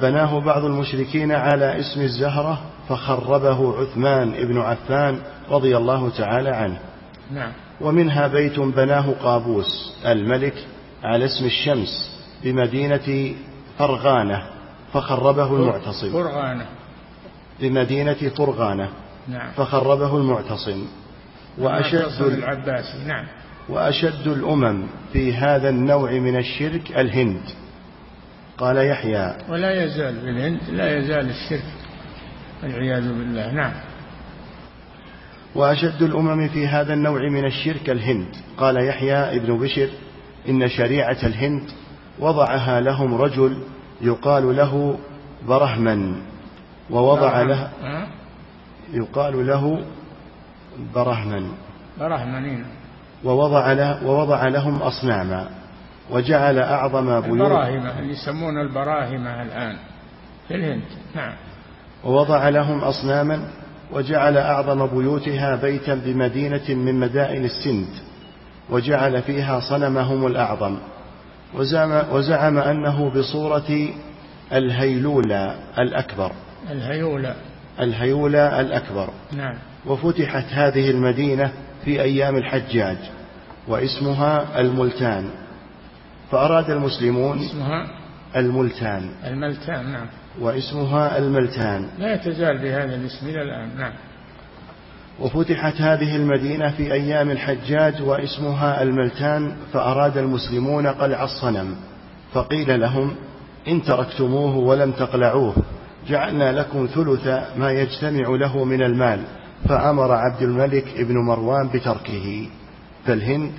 [0.00, 5.18] بناه بعض المشركين على اسم الزهرة فخربه عثمان بن عفان
[5.50, 6.78] رضي الله تعالى عنه.
[7.32, 7.52] نعم.
[7.80, 10.54] ومنها بيت بناه قابوس الملك
[11.04, 13.34] على اسم الشمس بمدينة
[13.78, 14.42] فرغانة
[14.92, 16.12] فخربه المعتصم.
[16.12, 16.66] فرغانة.
[17.60, 18.88] بمدينة فرغانة
[19.28, 19.50] نعم.
[19.56, 20.86] فخربه المعتصم.
[21.58, 23.04] وأشد العباسي.
[23.06, 23.26] نعم.
[23.68, 27.42] وأشد الأمم في هذا النوع من الشرك الهند.
[28.58, 29.36] قال يحيى.
[29.48, 31.64] ولا يزال في الهند لا يزال الشرك
[32.62, 33.52] والعياذ بالله.
[33.52, 33.72] نعم.
[35.54, 38.36] وأشد الأمم في هذا النوع من الشرك الهند.
[38.56, 39.88] قال يحيى ابن بشر
[40.48, 41.70] إن شريعة الهند
[42.18, 43.58] وضعها لهم رجل
[44.00, 44.98] يقال له
[45.48, 46.16] برهمن
[46.90, 47.68] ووضع له
[48.92, 49.84] يقال له
[50.94, 51.50] برهمن.
[52.00, 52.64] برهمنين.
[53.24, 55.48] ووضع له ووضع لهم أصناما
[56.10, 57.40] وجعل أعظم بيوت.
[57.40, 59.76] البراهمة اللي يسمون البراهمة الآن
[60.48, 60.82] في الهند.
[61.14, 61.34] نعم.
[62.04, 63.48] ووضع لهم أصناما
[63.94, 67.88] وجعل أعظم بيوتها بيتا بمدينة من مدائن السند
[68.70, 70.78] وجعل فيها صنمهم الأعظم
[71.54, 73.88] وزعم, وزعم أنه بصورة
[74.52, 76.32] الهيلولة الأكبر.
[76.70, 77.34] الهيولة.
[77.80, 79.10] الهيولة الأكبر.
[79.36, 79.54] نعم.
[79.86, 81.52] وفتحت هذه المدينة
[81.84, 82.96] في أيام الحجاج
[83.68, 85.30] واسمها الملتان.
[86.30, 87.86] فأراد المسلمون اسمها
[88.36, 89.10] الملتان.
[89.24, 90.06] الملتان نعم.
[90.40, 91.88] واسمها الملتان.
[91.98, 93.92] لا تزال بهذا الاسم إلى الآن نعم.
[95.20, 101.76] وفتحت هذه المدينة في أيام الحجاج واسمها الملتان فأراد المسلمون قلع الصنم.
[102.32, 103.14] فقيل لهم
[103.68, 105.54] إن تركتموه ولم تقلعوه
[106.08, 107.26] جعلنا لكم ثلث
[107.56, 109.20] ما يجتمع له من المال.
[109.68, 112.48] فأمر عبد الملك ابن مروان بتركه.
[113.06, 113.52] فالهند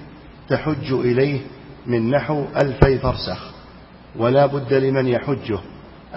[0.50, 1.40] تحج إليه
[1.86, 3.56] من نحو ألفي فرسخ.
[4.16, 5.60] ولا بد لمن يحجه.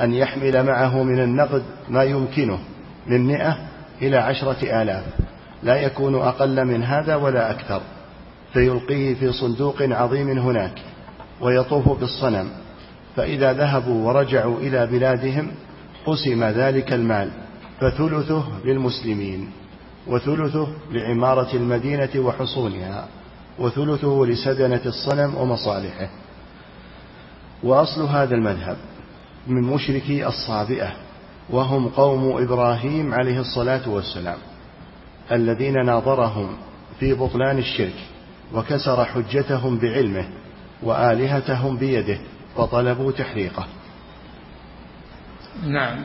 [0.01, 2.59] أن يحمل معه من النقد ما يمكنه
[3.07, 3.59] من مئة
[4.03, 5.05] إلى عشرة آلاف.
[5.63, 7.81] لا يكون أقل من هذا ولا أكثر.
[8.53, 10.83] فيلقيه في صندوق عظيم هناك
[11.41, 12.49] ويطوف بالصنم.
[13.17, 15.51] فإذا ذهبوا ورجعوا إلى بلادهم
[16.07, 17.31] قسم ذلك المال.
[17.81, 19.51] فثلثه للمسلمين
[20.07, 23.09] وثلثه لعمارة المدينة وحصونها
[23.59, 26.09] وثلثه لسدنة الصنم ومصالحه.
[27.63, 28.77] وأصل هذا المذهب.
[29.49, 30.93] من مشركي الصابئة
[31.51, 34.39] وهم قوم إبراهيم عليه الصلاة والسلام
[35.33, 36.57] الذين ناظرهم
[37.01, 37.95] في بطلان الشرك
[38.55, 40.29] وكسر حجتهم بعلمه
[40.83, 42.19] وآلهتهم بيده
[42.57, 43.67] فطلبوا تحريقه.
[45.67, 45.99] نعم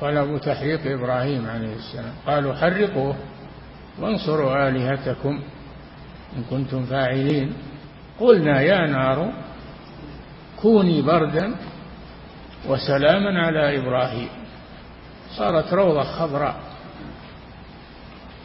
[0.00, 2.12] طلبوا تحريق إبراهيم عليه السلام.
[2.26, 3.16] قالوا حرقوه
[4.00, 5.40] وانصروا آلهتكم
[6.36, 7.52] إن كنتم فاعلين.
[8.20, 9.32] قلنا يا نار
[10.62, 11.54] كوني بردا
[12.68, 14.28] وسلاما على إبراهيم.
[15.36, 16.56] صارت روضة خضراء.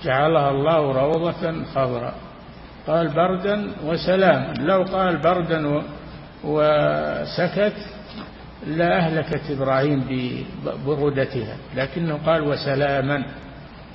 [0.04, 2.14] جعلها الله روضة خضراء.
[2.88, 4.54] قال بردا وسلاما.
[4.60, 5.84] لو قال بردا
[6.44, 7.78] وسكت
[8.68, 10.04] لا أهلكت إبراهيم
[10.66, 13.24] ببرودتها لكنه قال وسلاما.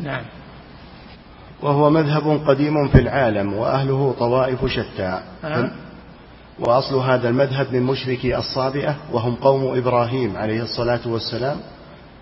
[0.01, 0.25] نعم.
[1.63, 5.23] وهو مذهب قديم في العالم وأهله طوائف شتى.
[5.45, 5.71] أه؟
[6.61, 11.57] وأصل هذا المذهب من مشركي الصابئة وهم قوم إبراهيم عليه الصلاة والسلام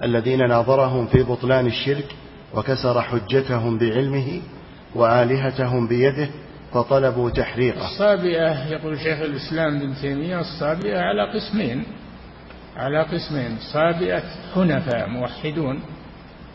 [0.02, 2.14] الذين ناظرهم في بطلان الشرك
[2.54, 4.40] وكسر حجتهم بعلمه
[4.94, 6.28] وآلهتهم بيده
[6.72, 7.86] فطلبوا تحريقه.
[7.86, 11.84] الصابئة يقول شيخ الإسلام بن تيمية الصابئة على قسمين
[12.76, 14.22] على قسمين صابئة
[14.54, 15.80] حنفاء موحدون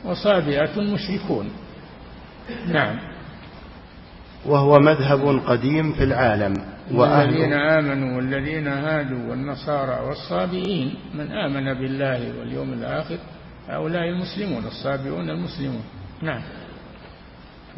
[0.05, 1.49] وصابئة مشركون.
[2.67, 2.99] نعم.
[4.45, 6.72] وهو مذهب قديم في العالم.
[6.91, 10.95] والذين آمنوا والذين هادوا والنصارى والصابئين.
[11.13, 13.17] من آمن بالله واليوم الآخر
[13.69, 15.83] هؤلاء المسلمون الصابئون المسلمون.
[16.21, 16.41] نعم.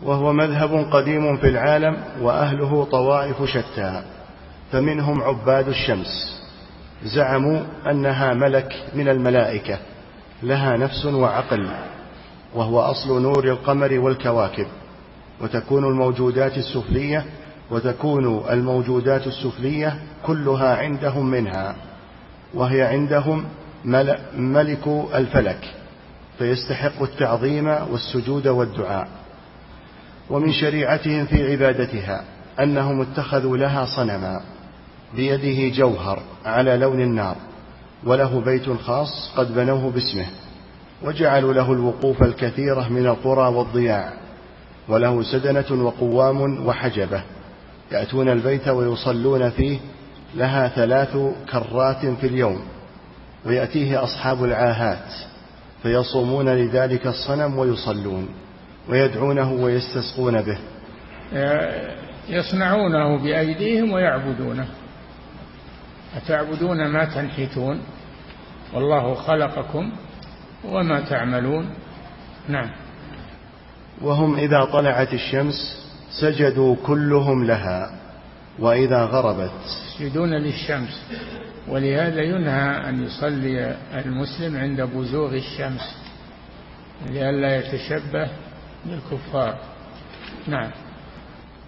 [0.03, 4.03] وهو مذهب قديم في العالم وأهله طوائف شتى
[4.71, 6.35] فمنهم عباد الشمس.
[7.03, 9.79] زعموا أنها ملك من الملائكة
[10.43, 11.67] لها نفس وعقل
[12.55, 14.67] وهو أصل نور القمر والكواكب
[15.41, 17.25] وتكون الموجودات السفلية
[17.71, 21.75] وتكون الموجودات السفلية كلها عندهم منها
[22.53, 23.45] وهي عندهم
[24.35, 25.73] ملك الفلك
[26.37, 29.07] فيستحق التعظيم والسجود والدعاء.
[30.29, 32.23] ومن شريعتهم في عبادتها
[32.59, 34.41] أنهم اتخذوا لها صنما
[35.15, 37.35] بيده جوهر على لون النار
[38.03, 40.25] وله بيت خاص قد بنوه باسمه
[41.03, 44.13] وجعلوا له الوقوف الكثيرة من القرى والضياع
[44.89, 47.23] وله سدنة وقوام وحجبة.
[47.91, 49.79] يأتون البيت ويصلون فيه
[50.35, 51.17] لها ثلاث
[51.51, 52.61] كرات في اليوم
[53.45, 55.13] ويأتيه أصحاب العاهات
[55.83, 58.29] فيصومون لذلك الصنم ويصلون
[58.89, 60.57] ويدعونه ويستسقون به.
[62.29, 64.67] يصنعونه بأيديهم ويعبدونه.
[66.17, 67.81] أتعبدون ما تنحتون؟
[68.73, 69.91] والله خلقكم
[70.65, 71.69] وما تعملون.
[72.49, 72.69] نعم.
[74.01, 75.84] وهم إذا طلعت الشمس
[76.21, 77.91] سجدوا كلهم لها
[78.59, 79.51] وإذا غربت.
[79.65, 81.01] يسجدون للشمس.
[81.67, 85.95] ولهذا ينهى أن يصلي المسلم عند بزوغ الشمس.
[87.09, 88.29] لئلا يتشبه
[88.85, 89.57] بالكفار.
[90.47, 90.71] نعم.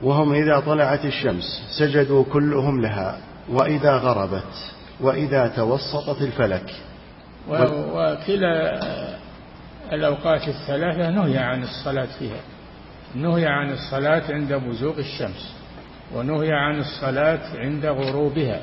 [0.04, 1.43] وهم إذا طلعت الشمس
[1.80, 3.18] سجدوا كلهم لها
[3.50, 6.74] وإذا غربت وإذا توسطت الفلك.
[7.50, 8.82] وكلا
[9.91, 12.41] الأوقات الثلاثة نهي عن الصلاة فيها.
[13.16, 15.53] نهي عن الصلاة عند بزوغ الشمس
[16.16, 18.62] ونهي عن الصلاة عند غروبها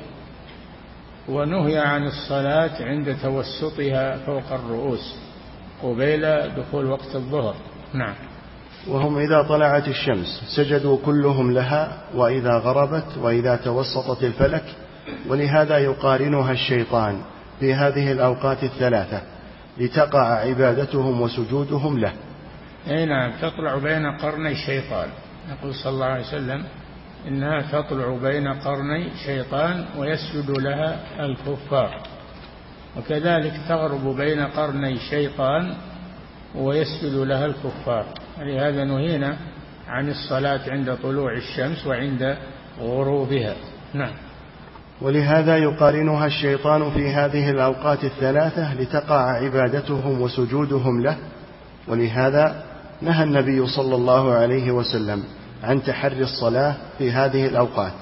[1.29, 5.15] ونهي عن الصلاة عند توسطها فوق الرؤوس.
[5.83, 6.21] قبيل
[6.55, 7.55] دخول وقت الظهر.
[7.93, 8.15] نعم.
[8.87, 14.63] وهم إذا طلعت الشمس سجدوا كلهم لها وإذا غربت وإذا توسطت الفلك
[15.29, 17.21] ولهذا يقارنها الشيطان
[17.59, 19.21] في هذه الأوقات الثلاثة
[19.77, 22.13] لتقع عبادتهم وسجودهم له.
[22.89, 25.09] أي نعم تطلع بين قرني الشيطان
[25.49, 26.63] يقول صلى الله عليه وسلم
[27.27, 32.01] إنها تطلع بين قرني شيطان ويسجد لها الكفار.
[32.97, 35.73] وكذلك تغرب بين قرني شيطان
[36.55, 38.05] ويسجد لها الكفار.
[38.39, 39.37] لهذا نهينا
[39.87, 42.37] عن الصلاة عند طلوع الشمس وعند
[42.79, 43.55] غروبها.
[43.93, 44.13] نعم.
[45.01, 51.17] ولهذا يقارنها الشيطان في هذه الأوقات الثلاثة لتقع عبادتهم وسجودهم له.
[51.87, 52.64] ولهذا
[53.01, 55.23] نهى النبي صلى الله عليه وسلم
[55.63, 57.93] عن تحري الصلاة في هذه الأوقات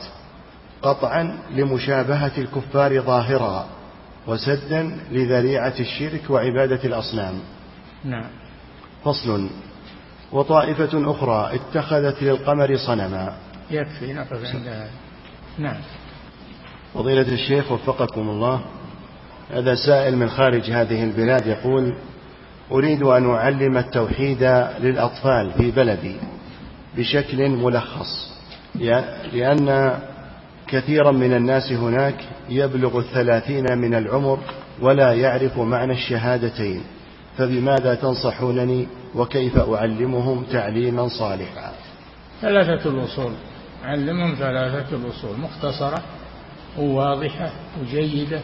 [0.81, 3.65] قطعا لمشابهة الكفار ظاهرا
[4.27, 7.33] وسدا لذريعة الشرك وعبادة الأصنام.
[8.03, 8.25] نعم.
[9.05, 9.49] فصل.
[10.31, 13.33] وطائفة أخرى اتخذت للقمر صنما.
[13.71, 14.87] يكفي نقف عند
[15.57, 15.77] نعم.
[16.93, 18.61] فضيلة الشيخ وفقكم الله
[19.51, 21.95] هذا سائل من خارج هذه البلاد يقول
[22.71, 24.43] أريد أن أعلم التوحيد
[24.79, 26.15] للأطفال في بلدي
[26.97, 28.33] بشكل ملخص
[29.33, 29.99] لأن
[30.67, 32.15] كثيرا من الناس هناك
[32.49, 34.39] يبلغ الثلاثين من العمر
[34.81, 36.83] ولا يعرف معنى الشهادتين
[37.37, 41.71] فبماذا تنصحونني وكيف أعلمهم تعليما صالحا؟
[42.41, 43.31] ثلاثة الأصول
[43.83, 46.01] علمهم ثلاثة الأصول مختصرة
[46.77, 47.51] وواضحة
[47.81, 48.41] وجيدة.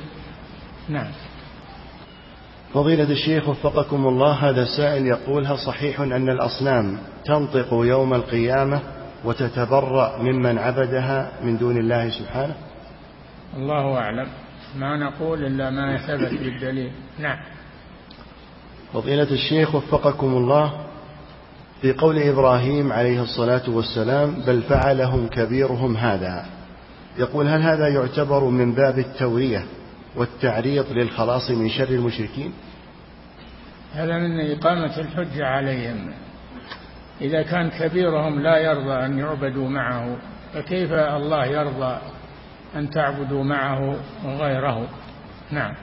[0.89, 1.11] نعم.
[2.73, 8.81] فضيلة الشيخ وفقكم الله هذا سائل يقول هل صحيح أن الأصنام تنطق يوم القيامة
[9.25, 12.55] وتتبرأ ممن عبدها من دون الله سبحانه؟
[13.57, 14.27] الله أعلم.
[14.75, 16.91] ما نقول إلا ما ثبت بالدليل.
[17.19, 17.37] نعم.
[18.93, 20.73] فضيلة الشيخ وفقكم الله
[21.81, 26.45] في قول إبراهيم عليه الصلاة والسلام بل فعلهم كبيرهم هذا.
[27.17, 29.65] يقول هل هذا يعتبر من باب التورية؟
[30.15, 32.53] والتعريض للخلاص من شر المشركين؟
[33.93, 36.13] هذا من إقامة الحجة عليهم.
[37.21, 40.17] إذا كان كبيرهم لا يرضى أن يعبدوا معه
[40.53, 41.97] فكيف الله يرضى
[42.75, 43.95] أن تعبدوا معه
[44.25, 44.87] غيره
[45.51, 45.73] نعم.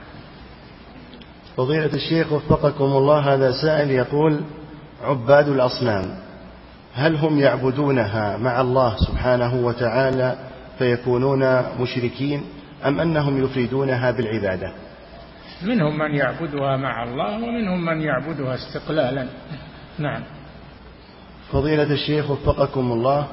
[1.57, 4.41] فضيلة الشيخ وفقكم الله هذا سائل يقول
[5.03, 6.19] عباد الأصنام
[6.93, 10.35] هل هم يعبدونها مع الله سبحانه وتعالى
[10.77, 12.43] فيكونون مشركين؟
[12.85, 14.73] أم أنهم يفردونها بالعبادة؟
[15.63, 19.27] منهم من يعبدها مع الله ومنهم من يعبدها استقلالا.
[19.99, 20.23] نعم.
[21.51, 23.27] فضيلة الشيخ وفقكم الله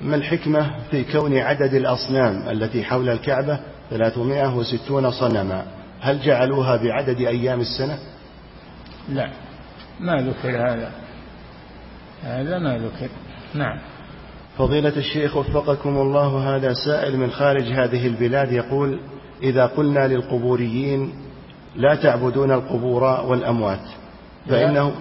[0.00, 3.60] ما الحكمة في كون عدد الأصنام التي حول الكعبة
[3.90, 5.66] 360 صنما؟
[6.00, 7.98] هل جعلوها بعدد أيام السنة؟
[9.08, 9.30] لا.
[10.00, 10.92] ما ذكر هذا.
[12.22, 13.08] هذا ما ذكر.
[13.54, 13.78] نعم.
[14.58, 19.00] فضيلة الشيخ وفقكم الله هذا سائل من خارج هذه البلاد يقول
[19.42, 21.12] إذا قلنا للقبوريين
[21.76, 23.80] لا تعبدون القبور والأموات
[24.48, 24.92] فإنه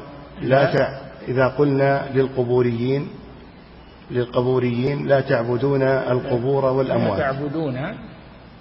[0.41, 0.99] لا, لا.
[1.27, 3.07] إذا قلنا للقبوريين
[4.11, 7.19] للقبوريين لا تعبدون القبور والأموات.
[7.19, 7.75] لا تعبدون.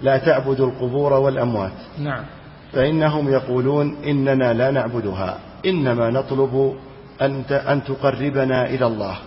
[0.01, 1.71] لا تعبدوا القبور والأموات.
[1.99, 2.23] نعم.
[2.71, 6.73] فإنهم يقولون إننا لا نعبدها إنما نطلب
[7.21, 9.17] أن أن تقربنا إلى الله.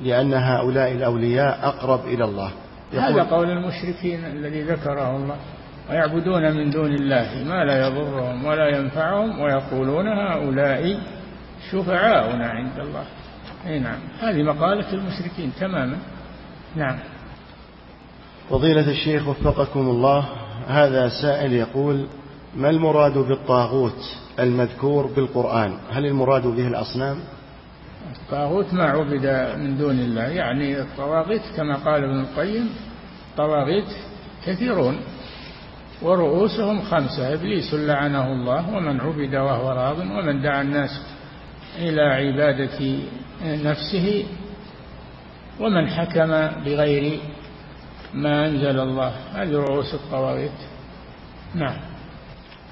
[0.00, 2.50] لأن هؤلاء الأولياء أقرب إلى الله.
[2.92, 5.36] هذا قول المشركين الذي ذكره الله.
[5.90, 10.98] ويعبدون من دون الله ما لا يضرهم ولا ينفعهم ويقولون هؤلاء
[11.70, 13.04] شفعاؤنا عند الله.
[13.66, 13.98] أي نعم.
[14.20, 15.98] هذه مقالة المشركين تماما.
[16.76, 16.98] نعم.
[18.50, 20.24] فضيلة الشيخ وفقكم الله
[20.68, 22.06] هذا سائل يقول
[22.56, 27.16] ما المراد بالطاغوت المذكور بالقرآن؟ هل المراد به الأصنام؟
[28.22, 30.22] الطاغوت ما عبد من دون الله.
[30.22, 32.70] يعني الطواغيت كما قال ابن القيم
[33.36, 33.88] طواغيت
[34.46, 35.00] كثيرون
[36.02, 37.34] ورؤوسهم خمسة.
[37.34, 40.90] إبليس لعنه الله ومن عبد وهو راض ومن دعا الناس
[41.78, 42.98] إلى عبادة
[43.44, 44.26] نفسه
[45.60, 46.28] ومن حكم
[46.64, 47.20] بغير
[48.14, 49.12] ما أنزل الله.
[49.34, 50.58] هذه رؤوس الطواغيت.
[51.54, 51.76] نعم.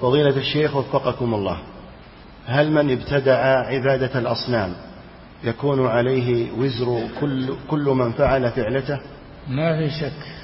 [0.01, 1.57] فضيلة الشيخ وفقكم الله.
[2.45, 4.73] هل من ابتدع عبادة الأصنام
[5.45, 8.99] يكون عليه وزر كل, كل من فعل فعلته؟
[9.49, 10.35] ما في شك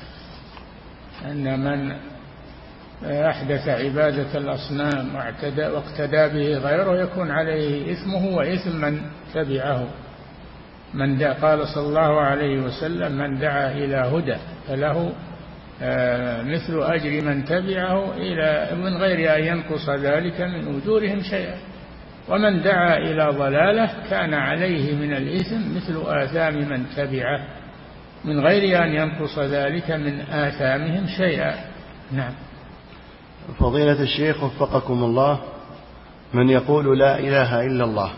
[1.25, 1.91] أن من
[3.03, 9.01] أحدث عبادة الأصنام واعتدى واقتدى به غيره يكون عليه إثمه وإثم من
[9.33, 9.87] تبعه.
[10.93, 14.37] من دعا قال صلى الله عليه وسلم من دعا إلى هدى
[14.67, 15.11] فله
[15.83, 21.70] آه، مثل أجر من تبعه إلى من غير أن ينقص ذلك من أجورهم شيئا.
[22.29, 27.47] ومن دعا إلى ضلالة كان عليه من الإثم مثل آثام من تبعه
[28.25, 31.55] من غير أن ينقص ذلك من آثامهم شيئا.
[32.11, 32.33] نعم.
[33.59, 35.39] فضيلة الشيخ وفقكم الله
[36.33, 38.11] من يقول لا إله إلا الله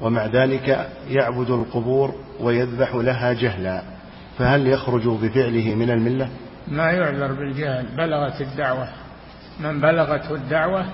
[0.00, 3.82] ومع ذلك يعبد القبور ويذبح لها جهلا
[4.38, 6.28] فهل يخرج بفعله من الملة؟
[6.68, 8.88] ما يعذر بالجهل بلغت الدعوة.
[9.60, 10.84] من بلغته الدعوة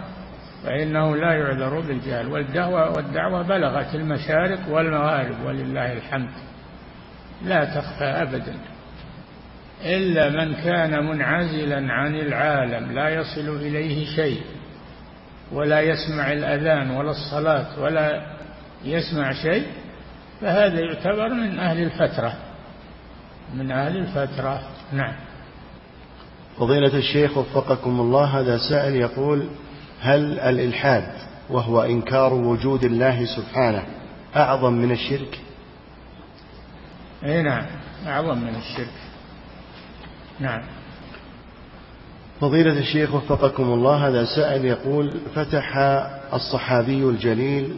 [0.64, 6.30] فإنه لا يعذر بالجهل والدعوة والدعوة بلغت المشارق والمغارب ولله الحمد.
[7.44, 8.54] لا تخفى أبدا.
[9.84, 14.40] إلا من كان منعزلا عن العالم لا يصل إليه شيء
[15.52, 18.22] ولا يسمع الأذان ولا الصلاة ولا
[18.84, 19.66] يسمع شيء
[20.40, 22.34] فهذا يعتبر من أهل الفترة.
[23.54, 24.60] من أهل الفترة.
[24.92, 25.14] نعم.
[26.58, 29.48] فضيلة الشيخ وفقكم الله هذا سائل يقول
[30.06, 31.08] هل الإلحاد
[31.50, 33.82] وهو إنكار وجود الله سبحانه
[34.36, 35.40] أعظم من الشرك؟
[37.24, 37.66] أي نعم
[38.06, 38.92] أعظم من الشرك.
[40.40, 40.62] نعم.
[42.40, 45.76] فضيلة الشيخ وفقكم الله هذا سائل يقول فتح
[46.34, 47.76] الصحابي الجليل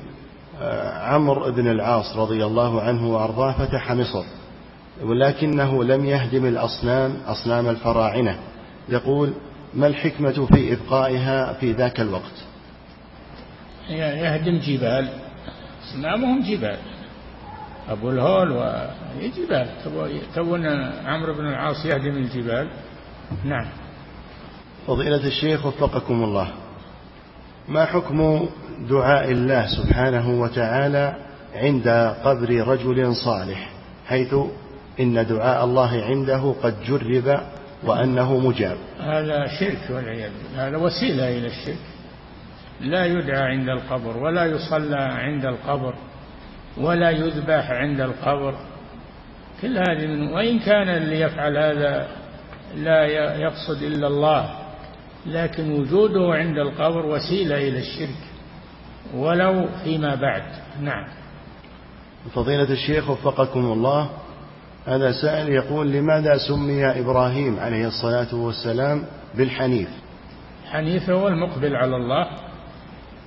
[0.61, 4.25] آه، عمرو بن العاص رضي الله عنه وأرضاه فتح مصر
[5.03, 8.39] ولكنه لم يهدم الأصنام أصنام الفراعنة.
[8.89, 9.33] يقول
[9.75, 12.45] ما الحكمة في إبقائها في ذاك الوقت؟
[13.91, 15.09] يهدم جبال.
[15.83, 16.79] أصنامهم جبال.
[17.89, 19.69] أبو الهول وجبال
[20.35, 20.67] تبون
[21.07, 22.69] عمرو بن العاص يهدم الجبال.
[23.45, 23.67] نعم.
[24.87, 26.49] فضيلة الشيخ وفقكم الله.
[27.69, 28.49] ما حكم
[28.89, 31.15] دعاء الله سبحانه وتعالى
[31.55, 31.89] عند
[32.25, 33.71] قبر رجل صالح؟
[34.07, 34.35] حيث
[35.01, 37.41] إن دعاء الله عنده قد جرب
[37.85, 38.77] وأنه مجاب.
[39.01, 40.69] هذا شرك والعياذ بالله.
[40.69, 41.85] هذا وسيلة إلى الشرك.
[42.81, 45.95] لا يدعى عند القبر ولا يصلى عند القبر
[46.77, 48.55] ولا يذبح عند القبر.
[49.63, 52.09] كل هذه من وإن كان اللي يفعل هذا
[52.77, 53.07] لا
[53.37, 54.59] يقصد إلا الله
[55.27, 58.23] لكن وجوده عند القبر وسيلة إلى الشرك.
[59.15, 60.43] ولو فيما بعد.
[60.81, 61.05] نعم.
[62.35, 64.11] فضيلة الشيخ وفقكم الله.
[64.87, 69.05] هذا سائل يقول لماذا سمي إبراهيم عليه الصلاة والسلام
[69.35, 69.89] بالحنيف؟
[70.71, 72.29] حنيف هو المقبل على الله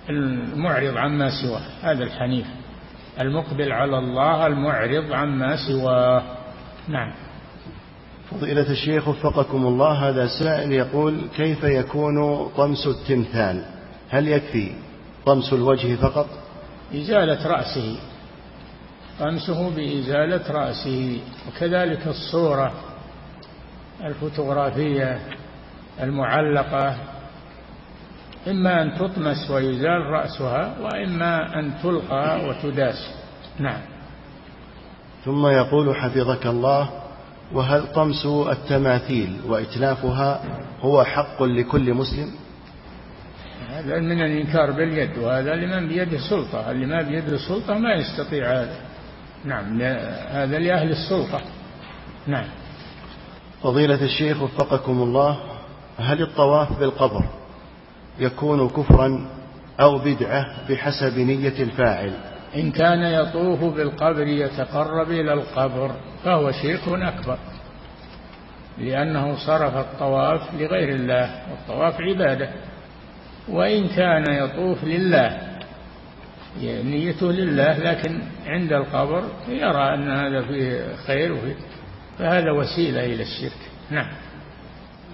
[0.09, 2.45] المعرض عما سواه هذا الحنيف.
[3.21, 6.23] المقبل على الله المعرض عما سواه.
[6.87, 7.13] نعم.
[8.31, 13.63] فضيلة الشيخ وفقكم الله هذا سائل يقول كيف يكون طمس التمثال؟
[14.09, 14.71] هل يكفي
[15.25, 16.27] طمس الوجه فقط؟
[16.95, 18.10] إزالة رأسه.
[19.21, 22.73] طمسه بإزالة رأسه وكذلك الصورة
[24.05, 25.19] الفوتوغرافية
[26.03, 26.95] المعلقة.
[28.47, 33.11] إما أن تطمس ويزال رأسها وإما أن تلقى وتداس.
[33.59, 33.81] نعم.
[35.25, 36.89] ثم يقول حفظك الله
[37.53, 40.41] وهل طمس التماثيل وإتلافها
[40.79, 42.31] هو حق لكل مسلم؟
[43.69, 46.71] هذا من الإنكار باليد وهذا لمن بيده سلطة.
[46.71, 48.90] اللي ما بيده سلطة ما يستطيع هذا.
[49.45, 49.81] نعم
[50.31, 51.41] هذا لأهل السلطة.
[52.27, 52.45] نعم.
[53.63, 55.39] فضيلة الشيخ وفقكم الله
[55.97, 57.23] هل الطواف بالقبر
[58.19, 59.27] يكون كفرا
[59.79, 62.13] أو بدعة بحسب نية الفاعل؟
[62.55, 65.91] إن كان يطوف بالقبر يتقرب إلى القبر
[66.23, 67.37] فهو شرك أكبر
[68.77, 72.49] لأنه صرف الطواف لغير الله والطواف عبادة.
[73.49, 75.50] وإن كان يطوف لله
[76.59, 81.55] نيته لله لكن عند القبر يرى أن هذا فيه خير وفيه
[82.19, 83.57] فهذا وسيلة إلى الشرك.
[83.91, 84.07] نعم.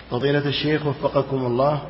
[0.10, 1.82] فضيلة الشيخ وفقكم الله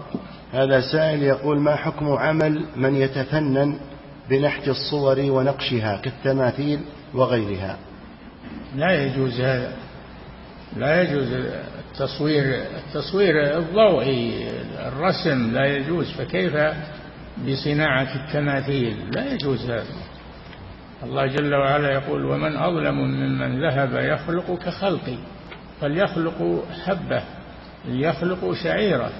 [0.53, 3.79] هذا سائل يقول ما حكم عمل من يتفنن
[4.29, 6.79] بنحت الصور ونقشها كالتماثيل
[7.13, 7.77] وغيرها؟
[8.75, 9.73] لا يجوز هذا.
[10.77, 11.27] لا يجوز
[11.91, 14.47] التصوير التصوير الضوئي
[14.87, 16.53] الرسم لا يجوز فكيف
[17.45, 19.09] بصناعة التماثيل.
[19.15, 19.85] لا يجوز هذا.
[21.03, 25.17] الله جل وعلا يقول ومن أظلم ممن ذهب يخلق كخلقي.
[25.81, 27.23] فليخلق حبة
[27.85, 29.11] ليخلق شعيرة.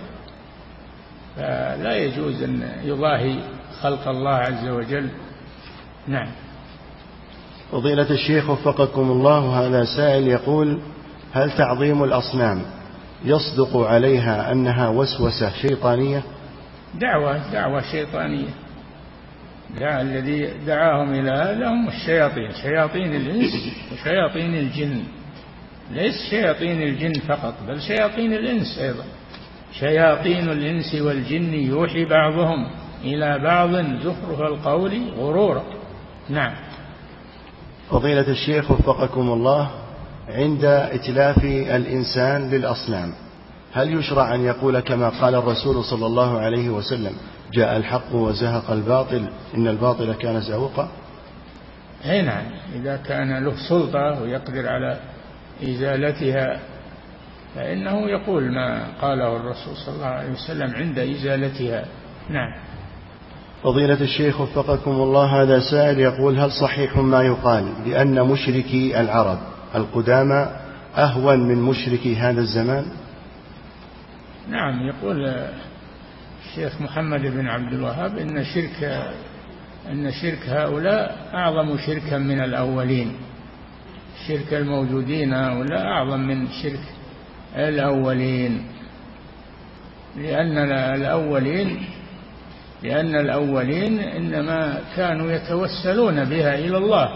[1.36, 3.40] فلا يجوز أن يضاهي
[3.82, 5.10] خلق الله عز وجل.
[6.08, 6.28] نعم.
[7.72, 10.80] فضيلة الشيخ وفقكم الله هذا سائل يقول
[11.34, 12.62] هل تعظيم الأصنام
[13.26, 16.24] يصدق عليها أنها وسوسة شيطانية؟
[16.96, 18.50] دعوة دعوة شيطانية.
[19.80, 23.52] دعا الذي دعاهم إلى هذا هم الشياطين شياطين الإنس
[23.94, 25.04] وشياطين الجن.
[25.92, 29.04] ليس شياطين الجن فقط بل شياطين الإنس أيضا.
[29.80, 32.72] شياطين الإنس والجن يوحي بعضهم
[33.04, 33.70] إلى بعض
[34.04, 35.64] زخرف القول غرورا.
[36.30, 36.54] نعم.
[37.90, 39.72] فضيلة الشيخ وفقكم الله
[40.30, 43.14] عند إتلاف الإنسان للأصنام
[43.78, 47.12] هل يشرع أن يقول كما قال الرسول صلى الله عليه وسلم
[47.54, 50.90] جاء الحق وزهق الباطل إن الباطل كان زهوقا؟
[52.06, 52.44] أي نعم
[52.76, 54.98] إذا كان له سلطة ويقدر على
[55.64, 56.60] إزالتها
[57.56, 61.86] فإنه يقول ما قاله الرسول صلى الله عليه وسلم عند إزالتها.
[62.30, 62.54] نعم.
[63.64, 69.38] فضيلة الشيخ وفقكم الله هذا سائل يقول هل صحيح ما يقال بأن مشركي العرب
[69.76, 70.48] القدامى
[70.98, 72.86] أهون من مشركي هذا الزمان؟
[74.50, 75.34] نعم يقول
[76.46, 78.84] الشيخ محمد بن عبد الوهاب إن شرك
[79.92, 83.12] أن شرك هؤلاء أعظم شركا من الأولين.
[84.28, 86.84] شرك الموجودين هؤلاء أعظم من شرك
[87.56, 88.68] الأولين.
[90.18, 90.58] لأن
[90.96, 91.86] الأولين
[92.84, 97.10] لأن الأولين إنما كانوا يتوسلون بها إلى الله.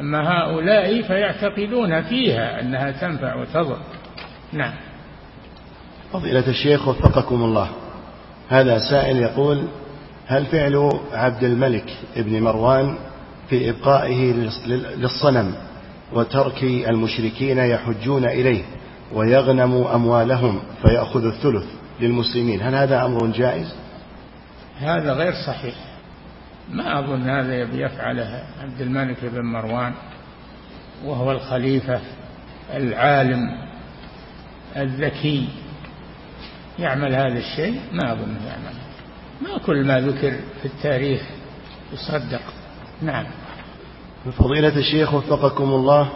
[0.00, 3.78] أما هؤلاء فيعتقدون فيها أنها تنفع وتضر.
[4.52, 4.89] نعم.
[6.12, 7.68] فضيلة الشيخ وفقكم الله.
[8.48, 9.64] هذا سائل يقول
[10.26, 12.94] هل فعل عبد الملك ابن مروان
[13.48, 14.32] في إبقائه
[14.96, 15.54] للصنم
[16.12, 18.62] وترك المشركين يحجون إليه
[19.12, 21.64] ويغنم أموالهم فيأخذ الثلث
[22.00, 23.74] للمسلمين؟ هل هذا أمر جائز؟
[24.78, 25.74] هذا غير صحيح.
[26.70, 29.92] ما أظن هذا يفعله عبد الملك بن مروان
[31.04, 32.00] وهو الخليفة
[32.74, 33.40] العالم
[34.76, 35.48] الذكي
[36.80, 38.74] يعمل هذا الشيء ما أظن يعمل.
[39.42, 40.30] ما كل ما ذكر
[40.62, 41.22] في التاريخ
[41.92, 42.42] يصدق.
[43.02, 43.26] نعم.
[44.38, 46.10] فضيلة الشيخ وفقكم الله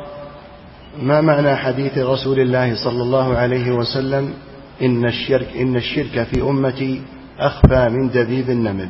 [1.03, 4.35] ما معنى حديث رسول الله صلى الله عليه وسلم
[4.83, 7.03] إن الشرك إن الشرك في أمتي
[7.39, 8.89] أخفى من دبيب النمل؟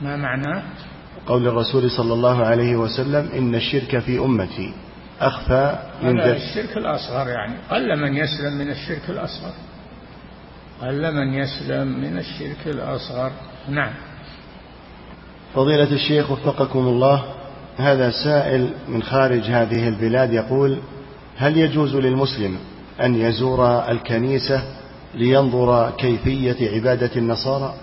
[0.00, 0.62] ما معنى؟
[1.26, 4.74] قول الرسول صلى الله عليه وسلم إن الشرك في أمتي
[5.20, 6.34] أخفى من دبيب.
[6.34, 9.52] الشرك الأصغر يعني قل من يسلم من الشرك الأصغر.
[10.82, 13.32] قل من يسلم من الشرك الأصغر.
[13.68, 13.92] نعم.
[15.54, 17.24] فضيلة الشيخ وفقكم الله
[17.76, 20.78] هذا سائل من خارج هذه البلاد يقول
[21.36, 22.58] هل يجوز للمسلم
[23.00, 24.62] أن يزور الكنيسة
[25.14, 27.74] لينظر كيفية عبادة النصارى؟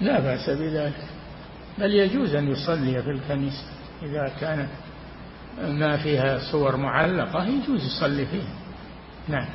[0.00, 1.04] لا بأس بذلك
[1.78, 3.64] بل يجوز أن يصلي في الكنيسة.
[4.02, 4.68] إذا كان
[5.62, 8.54] ما فيها صور معلقة يجوز يصلي فيها.
[9.28, 9.48] نعم.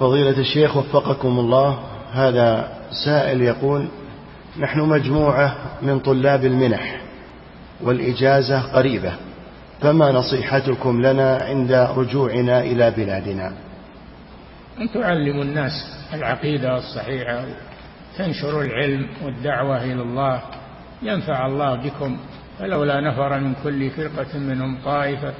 [0.00, 1.78] فضيلة الشيخ وفقكم الله
[2.12, 2.68] هذا
[3.04, 3.88] سائل يقول
[4.58, 7.00] نحن مجموعة من طلاب المنح
[7.80, 9.12] والإجازة قريبة
[9.80, 13.52] فما نصيحتكم لنا عند رجوعنا إلى بلادنا؟
[14.80, 15.72] أن تعلموا الناس
[16.14, 17.44] العقيدة الصحيحة
[18.18, 20.40] تنشروا العلم والدعوة إلى الله
[21.02, 22.16] ينفع الله بكم
[22.58, 25.32] فلولا نفر من كل فرقة منهم طائفة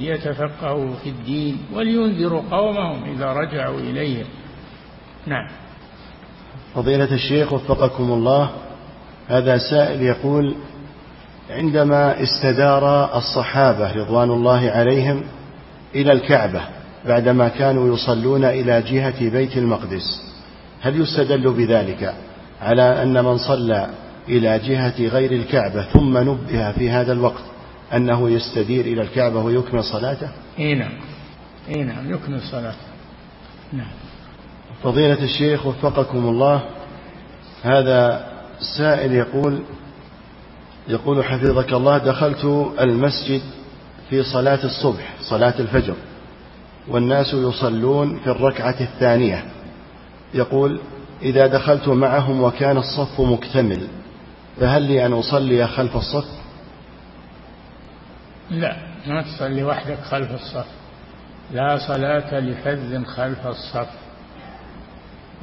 [0.00, 4.26] ليتفقهوا في الدين ولينذروا قومهم إذا رجعوا إليهم.
[5.26, 5.48] نعم.
[6.74, 8.50] فضيلة الشيخ وفقكم الله
[9.28, 10.54] هذا سائل يقول
[11.50, 15.22] عندما استدار الصحابة رضوان الله عليهم
[15.94, 16.60] إلى الكعبة
[17.06, 20.22] بعدما كانوا يصلون إلى جهة بيت المقدس
[20.80, 22.14] هل يستدل بذلك
[22.62, 23.88] على أن من صلى
[24.28, 27.42] إلى جهة غير الكعبة ثم نبه في هذا الوقت
[27.94, 30.28] أنه يستدير إلى الكعبة ويكمل صلاته؟
[30.58, 30.92] إي نعم.
[31.76, 32.86] إي نعم يكمل صلاته.
[33.72, 33.90] نعم.
[34.82, 36.62] فضيلة الشيخ وفقكم الله
[37.62, 38.26] هذا
[38.78, 39.62] سائل يقول
[40.88, 43.42] يقول حفظك الله دخلت المسجد
[44.10, 45.94] في صلاة الصبح صلاة الفجر
[46.88, 49.44] والناس يصلون في الركعة الثانية.
[50.34, 50.80] يقول
[51.22, 53.88] إذا دخلت معهم وكان الصف مكتمل
[54.60, 56.24] فهل لي أن أصلي خلف الصف؟
[58.50, 58.76] لا
[59.06, 60.66] ما تصلي وحدك خلف الصف.
[61.52, 63.88] لا صلاة لفذ خلف الصف.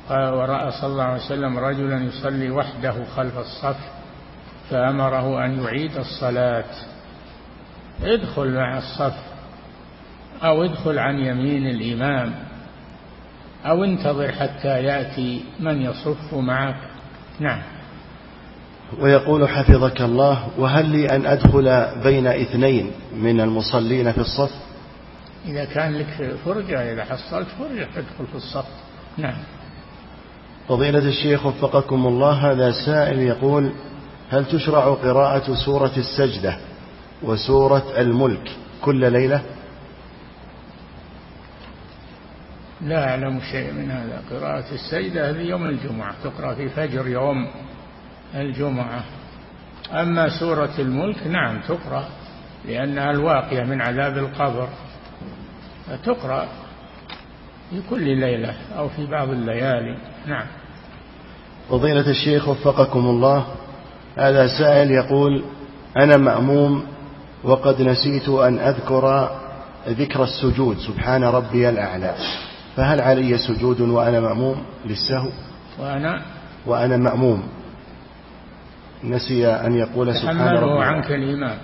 [0.10, 3.78] ورأى صلى الله عليه وسلم رجلا يصلي وحده خلف الصف
[4.70, 6.72] فأمره أن يعيد الصلاة.
[8.04, 9.18] ادخل مع الصف
[10.44, 12.34] أو ادخل عن يمين الإمام
[13.66, 16.78] أو انتظر حتى يأتي من يصف معك.
[17.40, 17.62] نعم.
[19.00, 24.52] ويقول حفظك الله وهل لي أن أدخل بين اثنين من المصلين في الصف؟
[25.46, 28.66] إذا كان لك فرجة إذا حصلت فرجة تدخل في الصف.
[29.18, 29.38] نعم.
[30.68, 33.72] فضيلة الشيخ وفقكم الله هذا سائل يقول
[34.30, 36.58] هل تشرع قراءة سورة السجدة
[37.24, 39.42] وسورة الملك كل ليلة؟
[42.82, 44.22] لا أعلم شيء من هذا.
[44.32, 47.48] قراءة السجدة هذه يوم الجمعة تقرأ في فجر يوم.
[48.36, 49.04] الجمعة.
[49.92, 52.06] أما سورة الملك نعم تقرأ
[52.66, 54.70] لأنها الواقية من عذاب القبر.
[56.06, 56.48] تقرأ
[57.70, 59.98] في كل ليلة أو في بعض الليالي.
[60.28, 60.46] نعم.
[61.70, 63.46] فضيلة الشيخ وفقكم الله
[64.18, 65.44] هذا سائل يقول
[65.98, 66.86] أنا مأموم
[67.44, 69.30] وقد نسيت أن أذكر
[69.88, 72.16] ذكر السجود سبحان ربي الأعلى.
[72.76, 75.30] فهل علي سجود وأنا مأموم للسهو؟
[75.80, 76.22] وأنا؟
[76.66, 77.44] وأنا مأموم.
[79.04, 81.58] نسي أن يقول سبحان ربي يتحمله عنك الإمام.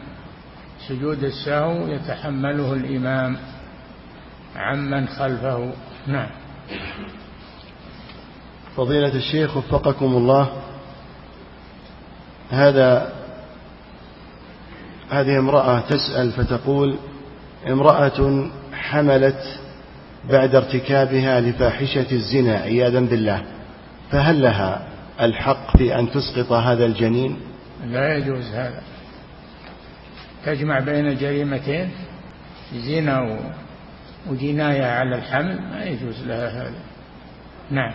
[0.88, 3.38] سجود السهو يتحمله الإمام
[4.56, 5.74] عمن خلفه.
[6.08, 6.30] نعم.
[8.78, 10.50] فضيلة الشيخ وفقكم الله
[12.50, 13.14] هذا
[15.10, 16.96] هذه امرأة تسأل فتقول
[17.68, 19.60] امرأة حملت
[20.30, 23.44] بعد ارتكابها لفاحشة الزنا عياذا بالله
[24.12, 24.88] فهل لها؟
[25.22, 27.38] الحق في أن تسقط هذا الجنين؟
[27.86, 28.82] لا يجوز هذا.
[30.46, 31.90] تجمع بين جريمتين
[32.74, 33.40] زنا
[34.30, 36.80] وجناية على الحمل ما يجوز لها هذا.
[37.72, 37.94] نعم.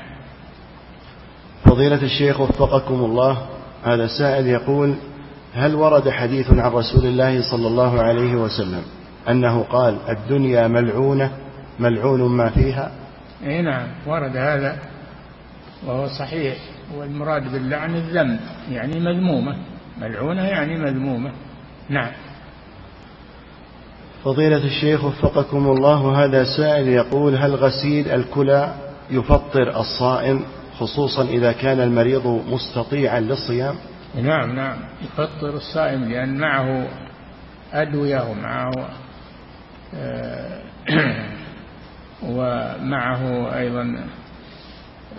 [1.65, 3.47] فضيلة الشيخ وفقكم الله
[3.85, 4.95] هذا سائل يقول
[5.55, 8.83] هل ورد حديث عن رسول الله صلى الله عليه وسلم
[9.29, 11.31] أنه قال الدنيا ملعونة
[11.79, 12.93] ملعون ما فيها؟
[13.47, 14.79] اي نعم ورد هذا
[15.87, 16.57] وهو صحيح.
[16.97, 19.57] والمراد باللعن الذم يعني مذمومة.
[20.01, 21.33] ملعونة يعني مذمومة.
[21.89, 22.11] نعم.
[24.25, 28.75] فضيلة الشيخ وفقكم الله هذا سائل يقول هل غسيل الكلى
[29.11, 30.45] يفطر الصائم
[30.79, 33.75] خصوصا إذا كان المريض مستطيعا للصيام؟
[34.23, 34.77] نعم نعم.
[35.03, 36.89] يفطر الصائم لأن معه
[37.73, 38.73] أدوية ومعه
[39.95, 40.61] آه،
[42.37, 44.07] ومعه أيضا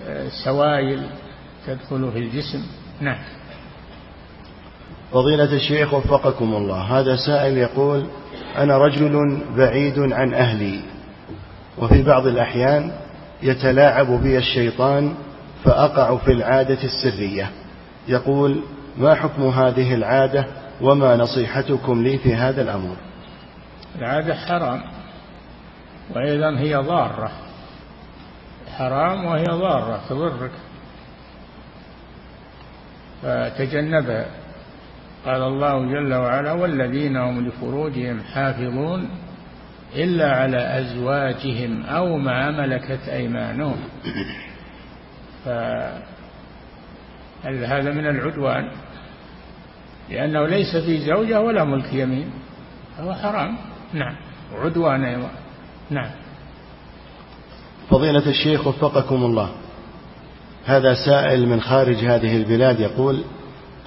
[0.08, 1.04] آه، سوائل.
[1.68, 2.66] تدخل في الجسم.
[3.02, 3.18] نعم.
[5.12, 7.00] فضيلة الشيخ وفقكم الله.
[7.00, 8.06] هذا سائل يقول
[8.58, 10.80] أنا رجل بعيد عن أهلي
[11.78, 12.92] وفي بعض الأحيان
[13.44, 15.14] يتلاعب بي الشيطان
[15.64, 17.52] فأقع في العادة السرية.
[18.08, 18.62] يقول
[18.98, 20.46] ما حكم هذه العادة
[20.82, 22.96] وما نصيحتكم لي في هذا الأمر؟
[24.00, 24.82] العادة حرام
[26.16, 27.32] وأيضا هي ضارة.
[28.78, 30.52] حرام وهي ضارة تضرك.
[33.26, 34.26] فتجنبها
[35.26, 39.10] قال الله جل وعلا والذين هم لفروجهم حافظون
[39.96, 43.78] إلا على أزواجهم أو ما ملكت أيمانهم.
[47.46, 48.72] هذا من العدوان؟
[50.10, 52.30] لأنه ليس في زوجة ولا ملك يمين
[52.98, 53.58] فهو حرام.
[53.94, 54.16] نعم
[54.54, 55.30] عدوان أيضا.
[55.90, 56.12] نعم.
[57.90, 59.50] فضيلة الشيخ وفقكم الله.
[60.66, 63.24] هذا سائل من خارج هذه البلاد يقول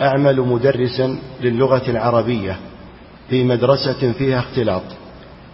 [0.01, 2.57] أعمل مدرسا للغة العربية
[3.31, 4.83] في مدرسة فيها اختلاط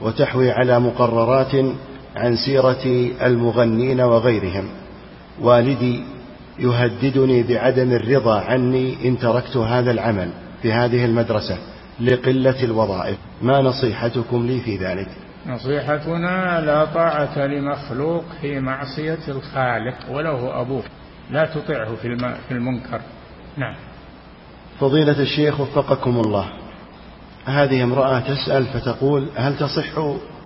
[0.00, 1.54] وتحوي على مقررات
[2.16, 4.68] عن سيرة المغنين وغيرهم.
[5.40, 6.04] والدي
[6.58, 10.28] يهددني بعدم الرضا عني إن تركت هذا العمل
[10.62, 11.58] في هذه المدرسة
[12.00, 13.16] لقلة الوظائف.
[13.42, 15.08] ما نصيحتكم لي في ذلك؟
[15.46, 20.82] نصيحتنا لا طاعة لمخلوق في معصية الخالق ولو هو أبوه.
[21.30, 21.94] لا تطعه
[22.48, 23.00] في المنكر.
[23.56, 23.74] نعم.
[24.80, 26.48] فضيلة الشيخ وفقكم الله.
[27.44, 29.98] هذه امرأة تسأل فتقول هل تصح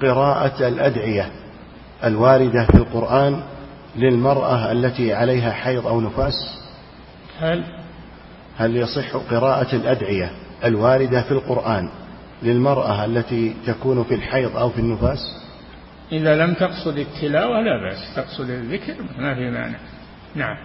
[0.03, 1.31] قراءة الأدعية
[2.05, 3.43] الواردة في القرآن
[3.97, 6.35] للمرأة التي عليها حيض أو نفاس؟
[7.41, 7.64] هل؟
[8.57, 10.31] هل يصح قراءة الأدعية
[10.64, 11.91] الواردة في القرآن
[12.43, 15.18] للمرأة التي تكون في الحيض أو في النفاس؟
[16.12, 19.79] إذا لم تقصد التلاوة لا بأس تقصد الذكر ما في مانع.
[20.35, 20.57] نعم.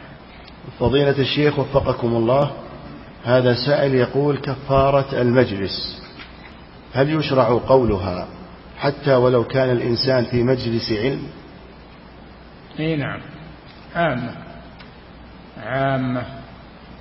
[0.79, 2.51] فضيلة الشيخ وفقكم الله
[3.23, 6.03] هذا سائل يقول كفارة المجلس
[6.93, 8.27] هل يشرع قولها
[8.77, 11.27] حتى ولو كان الإنسان في مجلس علم؟
[12.79, 13.19] إي نعم.
[13.95, 14.35] عامة.
[15.63, 16.23] عامة.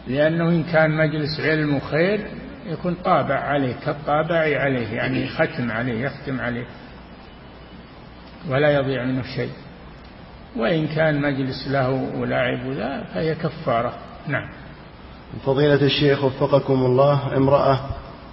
[0.06, 2.26] لأنه إن كان مجلس علم وخير
[2.66, 6.66] يكون طابع عليه كالطابع عليه يعني ختم عليه يختم عليه.
[8.48, 9.50] ولا يضيع منه شيء.
[10.57, 13.92] وإن كان مجلس له ولعب ذا فهي كفارة.
[14.28, 14.48] نعم.
[15.46, 17.80] فضيلة الشيخ وفقكم الله امرأة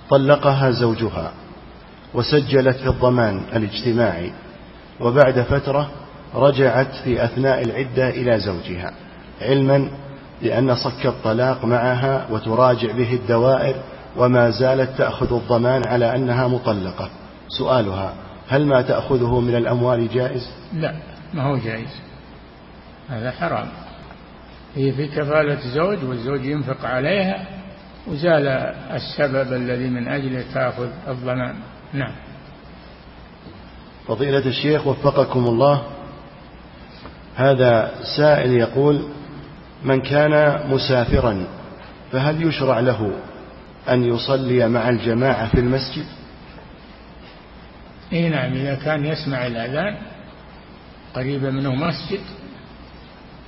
[0.09, 1.31] طلقها زوجها
[2.13, 4.31] وسجلت في الضمان الاجتماعي
[4.99, 5.89] وبعد فترة
[6.35, 8.93] رجعت في أثناء العدة إلى زوجها
[9.41, 9.89] علما
[10.41, 13.75] بأن صك الطلاق معها وتراجع به الدوائر
[14.17, 17.09] وما زالت تأخذ الضمان على أنها مطلقة.
[17.47, 18.13] سؤالها
[18.47, 20.95] هل ما تأخذه من الأموال جائز؟ لا
[21.33, 22.08] ما هو جائز.
[23.09, 23.67] هذا حرام.
[24.75, 27.47] هي في كفالة زوج والزوج ينفق عليها
[28.07, 28.47] وزال
[28.93, 31.55] السبب الذي من أجله تأخذ الضمان.
[31.93, 32.11] نعم.
[34.07, 35.83] فضيلة الشيخ وفقكم الله
[37.35, 39.07] هذا سائل يقول
[39.83, 41.47] من كان مسافرا
[42.11, 43.11] فهل يشرع له
[43.89, 46.05] أن يصلي مع الجماعة في المسجد؟
[48.13, 49.97] اي نعم إذا كان يسمع الأذان
[51.15, 52.19] قريبا منه مسجد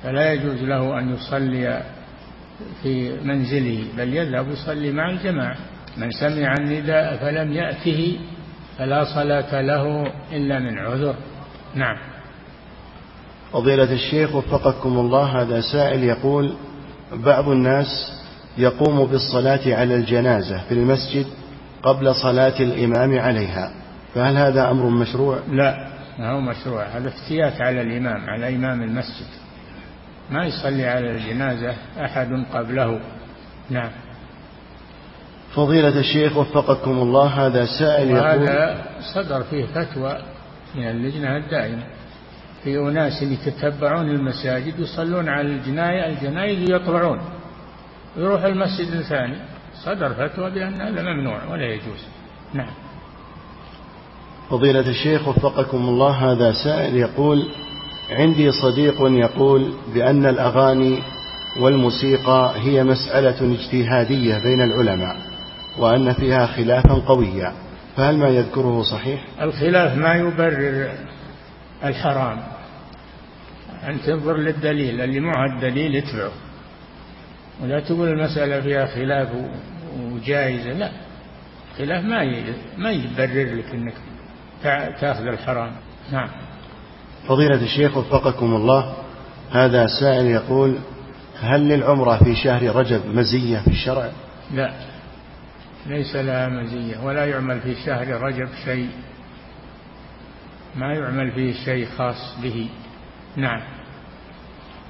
[0.03, 1.83] فلا يجوز له أن يصلي
[2.83, 5.57] في منزله بل يذهب يصلي مع الجماعة.
[5.97, 8.19] من سمع النداء فلم يأته
[8.77, 11.15] فلا صلاة له إلا من عذر.
[11.75, 11.97] نعم.
[13.53, 16.53] فضيلة الشيخ وفقكم الله هذا سائل يقول
[17.13, 17.87] بعض الناس
[18.57, 21.25] يقوم بالصلاة على الجنازة في المسجد
[21.83, 23.71] قبل صلاة الإمام عليها.
[24.15, 25.87] فهل هذا أمر مشروع؟ لا
[26.19, 29.40] ما هو مشروع هذا افتيات على الإمام على إمام المسجد.
[30.31, 31.75] ما يصلي على الجنازة
[32.05, 32.99] أحد قبله.
[33.69, 33.89] نعم.
[35.55, 40.17] فضيلة الشيخ وفقكم الله هذا سائل يقول وهذا صدر فيه فتوى
[40.75, 41.83] من اللجنة الدائمة.
[42.63, 47.19] في أناس يتتبعون المساجد يصلون على الجناية الجنايز ويطلعون
[48.17, 49.37] يروح المسجد الثاني.
[49.85, 52.05] صدر فتوى بأن هذا ممنوع ولا يجوز.
[52.53, 52.71] نعم.
[54.49, 57.51] فضيلة الشيخ وفقكم الله هذا سائل يقول
[58.11, 60.99] عندي صديق يقول بأن الأغاني
[61.59, 65.17] والموسيقى هي مسألة اجتهادية بين العلماء
[65.77, 67.53] وأن فيها خلافا قويا.
[67.97, 70.91] فهل ما يذكره صحيح؟ الخلاف ما يبرر
[71.83, 72.39] الحرام.
[73.83, 76.31] أن تنظر للدليل اللي معه الدليل اتبعه
[77.63, 79.29] ولا تقول المسألة فيها خلاف
[79.99, 80.91] وجائزة لا.
[81.77, 82.43] خلاف ما
[82.77, 83.93] ما يبرر لك إنك
[84.99, 85.71] تأخذ الحرام.
[86.11, 86.29] نعم.
[87.27, 88.93] فضيلة الشيخ وفقكم الله
[89.51, 90.77] هذا سائل يقول
[91.39, 94.09] هل للعمرة في شهر رجب مزية في الشرع؟
[94.53, 94.73] لا
[95.85, 98.89] ليس لها مزية ولا يعمل في شهر رجب شيء.
[100.75, 102.69] ما يعمل فيه شيء خاص به.
[103.35, 103.61] نعم.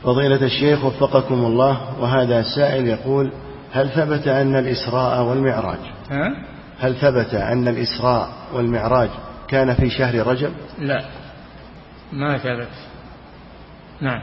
[0.04, 3.32] فضيلة الشيخ وفقكم الله وهذا سائل يقول
[3.72, 5.80] هل ثبت أن الإسراء والمعراج؟
[6.12, 6.36] ها؟
[6.80, 9.10] هل ثبت أن الإسراء والمعراج
[9.48, 11.06] كان في شهر رجب؟ لا.
[12.14, 12.68] ما ثبت
[14.02, 14.22] نعم.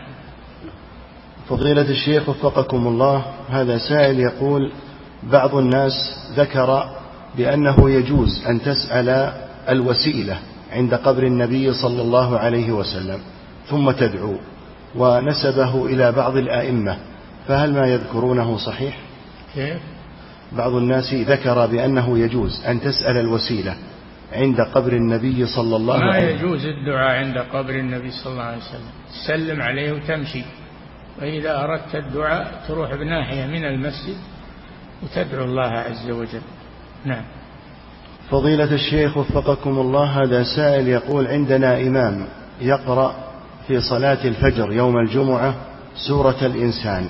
[1.48, 4.72] فضيلة الشيخ وفقكم الله هذا سائل يقول
[5.22, 5.92] بعض الناس
[6.36, 6.84] ذكر
[7.36, 9.32] بأنه يجوز أن تسأل
[9.68, 10.38] الوسيلة
[10.72, 13.20] عند قبر النبي صلى الله عليه وسلم
[13.66, 14.34] ثم تدعو
[14.96, 16.96] ونسبه إلى بعض الآئمة
[17.48, 18.98] فهل ما يذكرونه صحيح؟
[19.54, 19.78] كيف؟
[20.52, 23.74] بعض الناس ذكر بأنه يجوز أن تسأل الوسيلة
[24.32, 28.44] عند قبر النبي صلى الله عليه وسلم ما يجوز الدعاء عند قبر النبي صلى الله
[28.44, 28.90] عليه وسلم.
[29.24, 30.44] تسلم عليه وتمشي.
[31.20, 34.16] وإذا أردت الدعاء تروح بناحية من المسجد
[35.02, 36.42] وتدعو الله عز وجل.
[37.04, 37.24] نعم.
[38.30, 42.26] فضيلة الشيخ وفقكم الله هذا سائل يقول عندنا إمام
[42.60, 43.14] يقرأ
[43.66, 45.54] في صلاة الفجر يوم الجمعة
[46.08, 47.08] سورة الإنسان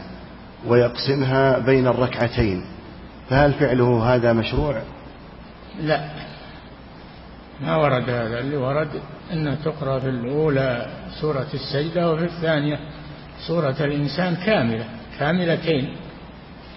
[0.66, 2.64] ويقسمها بين الركعتين
[3.30, 4.82] فهل فعله هذا مشروع؟
[5.80, 6.28] لا.
[7.61, 8.88] ما ورد هذا اللي ورد
[9.32, 10.86] أن تقرأ في الأولى
[11.20, 12.78] سورة السجدة وفي الثانية
[13.46, 14.84] سورة الإنسان كاملة
[15.18, 15.96] كاملتين.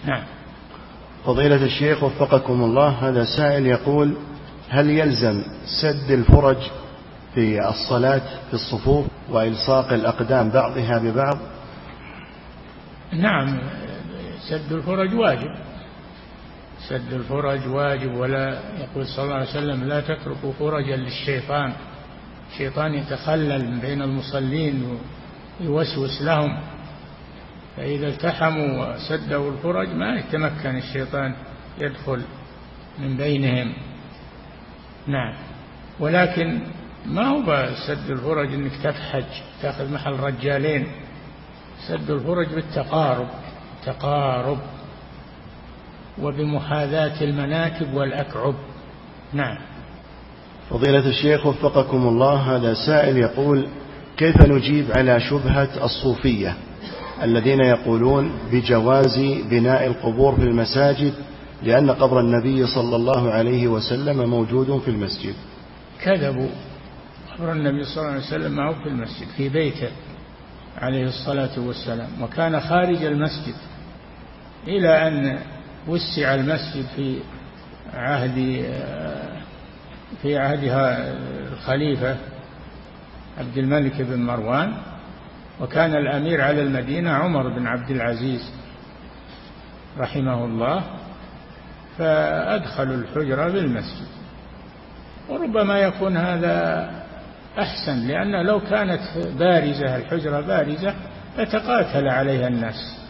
[0.05, 0.23] نعم.
[1.25, 4.17] فضيلة الشيخ وفقكم الله هذا سائل يقول
[4.69, 5.43] هل يلزم
[5.81, 6.57] سد الفرج
[7.35, 11.37] في الصلاة في الصفوف وإلصاق الأقدام بعضها ببعض؟
[13.13, 13.59] نعم
[14.49, 15.70] سد الفرج واجب.
[16.89, 21.73] سد الفرج واجب ولا يقول صلى الله عليه وسلم لا تتركوا فرجا للشيطان.
[22.51, 24.99] الشيطان يتخلل بين المصلين
[25.61, 26.59] ويوسوس لهم.
[27.77, 31.35] فإذا التحموا وسدوا الفرج ما يتمكن الشيطان
[31.81, 32.21] يدخل
[32.99, 33.73] من بينهم.
[35.07, 35.33] نعم.
[35.99, 36.59] ولكن
[37.05, 39.25] ما هو سد الفرج إنك تفحج
[39.61, 40.87] تأخذ محل رجالين.
[41.87, 43.27] سد الفرج بالتقارب
[43.85, 44.59] تقارب.
[46.21, 48.55] وبمحاذاة المناكب والأكعب.
[49.33, 49.57] نعم.
[50.69, 53.67] فضيلة الشيخ وفقكم الله هذا سائل يقول
[54.17, 56.55] كيف نجيب على شبهة الصوفية
[57.23, 61.13] الذين يقولون بجواز بناء القبور في المساجد
[61.63, 65.33] لأن قبر النبي صلى الله عليه وسلم موجود في المسجد؟
[66.03, 66.49] كذبوا.
[67.37, 69.89] قبر النبي صلى الله عليه وسلم معه في المسجد في بيته
[70.77, 73.55] عليه الصلاة والسلام وكان خارج المسجد
[74.67, 75.39] إلى أن
[75.87, 77.19] وسع المسجد في
[77.93, 78.65] عهد
[80.21, 81.13] في عهدها
[81.53, 82.17] الخليفة
[83.39, 84.73] عبد الملك بن مروان
[85.61, 88.51] وكان الأمير على المدينة عمر بن عبد العزيز
[89.97, 90.83] رحمه الله
[91.97, 94.07] فأدخلوا الحجرة بالمسجد.
[95.29, 96.89] وربما يكون هذا
[97.59, 99.01] أحسن لأن لو كانت
[99.39, 100.93] بارزة الحجرة بارزة
[101.37, 103.00] لتقاتل عليها الناس.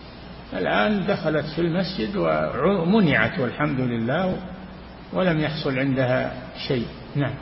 [0.54, 4.36] الآن دخلت في المسجد ومنعت والحمد لله
[5.14, 6.34] ولم يحصل عندها
[6.68, 6.86] شيء.
[7.16, 7.34] نعم.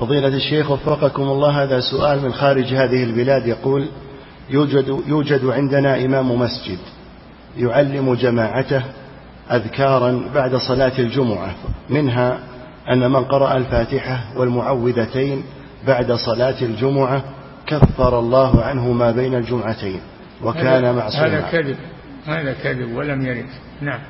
[0.00, 3.88] فضيلة الشيخ وفقكم الله هذا سؤال من خارج هذه البلاد يقول
[4.50, 6.78] يوجد, يوجد عندنا إمام مسجد
[7.56, 8.82] يعلم جماعته
[9.50, 11.54] أذكارا بعد صلاة الجمعة
[11.90, 12.38] منها
[12.90, 15.42] أن من قرأ الفاتحة والمعوذتين
[15.86, 17.22] بعد صلاة الجمعة
[17.66, 20.00] كفر الله عنه ما بين الجمعتين.
[20.42, 21.26] وكان معصوما.
[21.26, 21.76] هذا كذب.
[22.26, 23.46] هذا كذب ولم يرد.
[23.80, 24.00] نعم.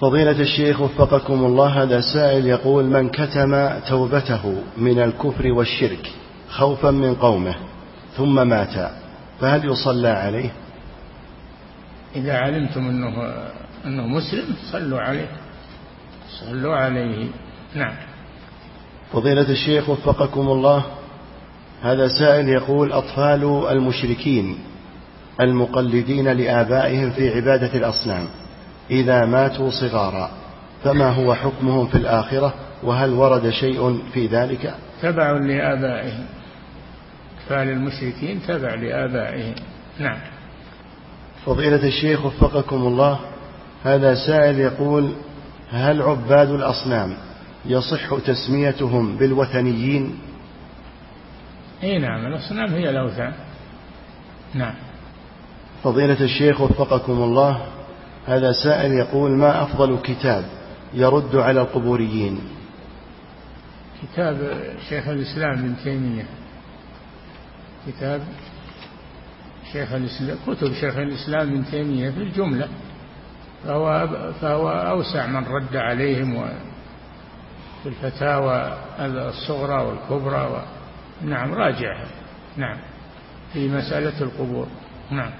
[0.00, 6.10] فضيلة الشيخ وفقكم الله هذا سائل يقول من كتم توبته من الكفر والشرك
[6.48, 7.54] خوفا من قومه
[8.16, 8.90] ثم مات
[9.40, 10.50] فهل يصلى عليه؟
[12.16, 13.14] إذا علمتم أنه
[13.86, 15.28] أنه مسلم صلوا عليه.
[16.40, 17.28] صلوا عليه.
[17.74, 17.94] نعم.
[19.12, 20.84] فضيلة الشيخ وفقكم الله
[21.82, 24.58] هذا سائل يقول أطفال المشركين
[25.40, 28.26] المقلدين لآبائهم في عبادة الأصنام.
[28.90, 30.30] إذا ماتوا صغارا
[30.84, 36.24] فما هو حكمهم في الآخرة؟ وهل ورد شيء في ذلك؟ تبع لآبائهم.
[37.38, 39.54] أطفال المشركين تبع لآبائهم.
[39.98, 40.18] نعم.
[41.46, 43.20] فضيلة الشيخ وفقكم الله
[43.84, 45.12] هذا سائل يقول
[45.70, 47.14] هل عباد الأصنام
[47.66, 50.18] يصح تسميتهم بالوثنيين؟
[51.82, 53.32] إي نعم الأصنام هي الأوثان.
[54.54, 54.74] نعم.
[55.82, 57.66] فضيلة الشيخ وفقكم الله
[58.26, 60.44] هذا سائل يقول ما أفضل كتاب
[60.94, 62.40] يرد على القبوريين؟
[64.02, 66.26] كتاب شيخ الإسلام ابن تيمية.
[67.86, 68.22] كتاب
[69.72, 72.68] شيخ الإسلام كتب شيخ الإسلام ابن تيمية في الجملة
[73.64, 74.08] فهو,
[74.40, 76.48] فهو أوسع من رد عليهم
[77.82, 80.56] في الفتاوى الصغرى والكبرى و...
[81.26, 82.06] نعم راجعها
[82.56, 82.78] نعم
[83.52, 84.66] في مسألة القبور
[85.10, 85.30] نعم.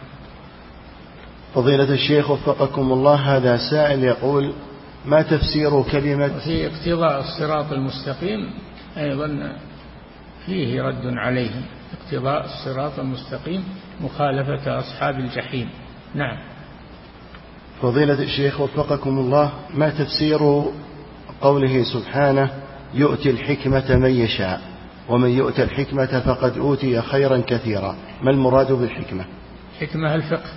[1.55, 4.53] فضيلة الشيخ وفقكم الله هذا سائل يقول
[5.07, 8.51] ما تفسير كلمة في اقتضاء الصراط المستقيم
[8.97, 9.53] أيضا
[10.47, 11.63] فيه رد عليهم
[12.01, 13.65] اقتضاء الصراط المستقيم
[14.01, 15.69] مخالفة أصحاب الجحيم.
[16.15, 16.37] نعم.
[17.83, 20.63] فضيلة الشيخ وفقكم الله ما تفسير
[21.41, 22.51] قوله سبحانه
[22.95, 24.61] يؤتي الحكمة من يشاء
[25.09, 29.25] ومن يؤت الحكمة فقد أوتي خيرا كثيرا؟ ما المراد بالحكمة؟
[29.81, 30.51] حكمة الفقه.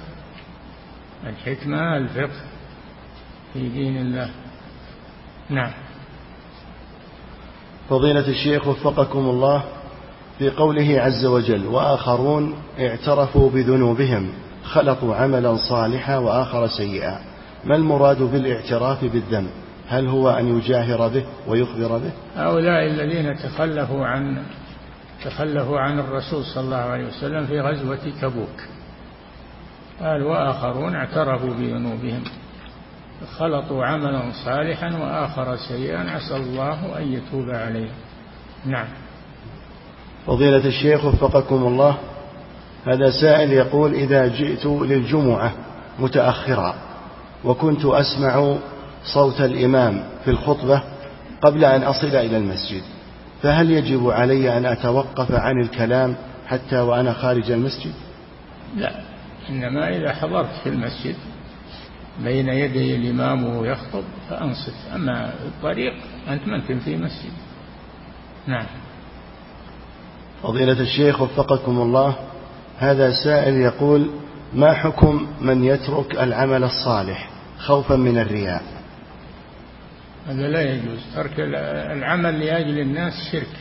[1.28, 2.42] الحكمة الفقه
[3.54, 4.30] في دين الله.
[5.50, 5.72] نعم.
[7.90, 9.64] فضيلة الشيخ وفقكم الله
[10.40, 14.30] في قوله عز وجل وآخرون اعترفوا بذنوبهم
[14.64, 17.20] خلطوا عملا صالحا وآخر سيئا.
[17.66, 19.50] ما المراد بالاعتراف بالذنب؟
[19.88, 24.44] هل هو أن يجاهر به ويخبر به؟ هؤلاء الذين تخلفوا عن
[25.24, 28.73] تخلفوا عن الرسول صلى الله عليه وسلم في غزوة تبوك.
[30.02, 32.24] قال وآخرون اعترفوا بذنوبهم.
[33.38, 37.96] خلطوا عملا صالحا وآخر سيئا عسى الله أن يتوب عليهم.
[38.66, 38.88] نعم.
[40.28, 41.98] فضيلة الشيخ وفقكم الله
[42.86, 45.52] هذا سائل يقول إذا جئت للجمعة
[46.00, 46.76] متأخرا
[47.44, 48.56] وكنت أسمع
[49.14, 50.84] صوت الإمام في الخطبة
[51.42, 52.82] قبل أن أصل إلى المسجد
[53.42, 56.16] فهل يجب علي أن أتوقف عن الكلام
[56.48, 57.94] حتى وأنا خارج المسجد؟
[58.76, 58.92] لا.
[59.50, 61.16] إنما إذا حضرت في المسجد
[62.24, 65.94] بين يدي الإمام وهو يخطب فأنصت أما الطريق
[66.30, 67.32] أنت ممكن في مسجد.
[68.48, 68.66] نعم.
[70.44, 72.16] فضيلة الشيخ وفقكم الله
[72.78, 74.10] هذا سائل يقول
[74.54, 77.30] ما حكم من يترك العمل الصالح
[77.60, 78.64] خوفا من الرياء؟
[80.28, 81.00] هذا لا يجوز.
[81.16, 81.40] ترك
[81.92, 83.58] العمل لأجل الناس شرك.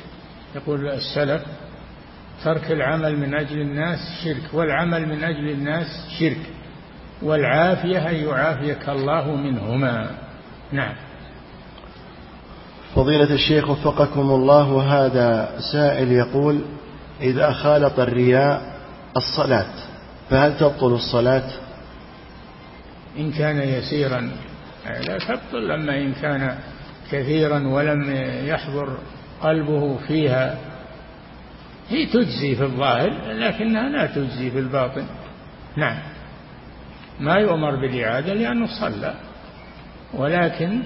[0.55, 1.43] يقول السلف
[2.45, 5.87] ترك العمل من أجل الناس شرك والعمل من أجل الناس
[6.19, 6.41] شرك.
[7.23, 10.11] والعافية أن يعافيك الله منهما.
[10.73, 10.95] نعم.
[12.95, 16.61] فضيلة الشيخ وفقكم الله وهذا سائل يقول
[17.21, 18.73] إذا خالط الرياء
[19.17, 19.67] الصلاة
[20.31, 21.51] فهل تبطل الصلاة؟
[23.19, 24.31] إن كان يسيرا
[24.87, 26.59] لا تبطل أما إن كان
[27.11, 28.15] كثيرا ولم
[28.45, 28.99] يحضر
[29.43, 30.59] قلبه فيها
[31.89, 35.07] هي تجزي في الظاهر لكنها لا تجزي في الباطن.
[35.77, 35.99] نعم.
[37.21, 39.15] ما يؤمر بالإعادة لأنه صلى.
[40.15, 40.83] ولكن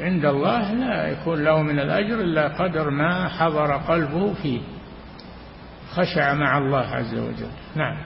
[0.00, 4.60] عند الله لا يكون له من الأجر إلا قدر ما حضر قلبه فيه.
[5.92, 7.50] خشع مع الله عز وجل.
[7.76, 7.96] نعم.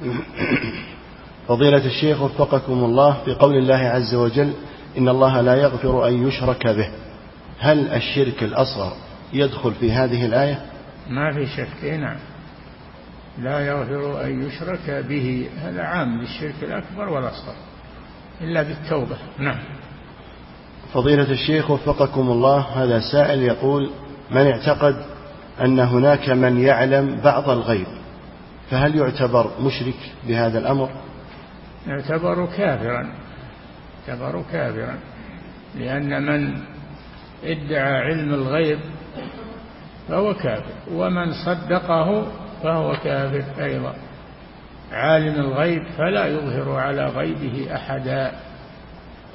[1.48, 4.52] فضيلة الشيخ وفقكم الله في قول الله عز وجل
[4.98, 6.88] إن الله لا يغفر أن يشرك به.
[7.58, 8.92] هل الشرك الأصغر
[9.32, 10.73] يدخل في هذه الآية؟
[11.08, 11.84] ما في شك.
[11.84, 12.16] نعم.
[13.38, 15.48] لا يغفر أن يشرك به.
[15.62, 17.54] هذا عام للشرك الأكبر والأصغر.
[18.40, 19.16] إلا بالتوبة.
[19.38, 19.58] نعم.
[20.92, 23.90] فضيلة الشيخ وفقكم الله هذا سائل يقول
[24.30, 25.04] من اعتقد
[25.60, 27.86] أن هناك من يعلم بعض الغيب
[28.70, 30.90] فهل يعتبر مشرك بهذا الأمر؟
[31.86, 33.12] يعتبر كافرا.
[34.08, 34.98] يعتبر كافرا.
[35.74, 36.60] لأن من
[37.44, 38.78] ادعى علم الغيب
[40.08, 40.72] فهو كافر.
[40.92, 42.26] ومن صدقه
[42.62, 43.94] فهو كافر أيضا.
[44.92, 48.32] عالم الغيب فلا يظهر على غيبه أحدا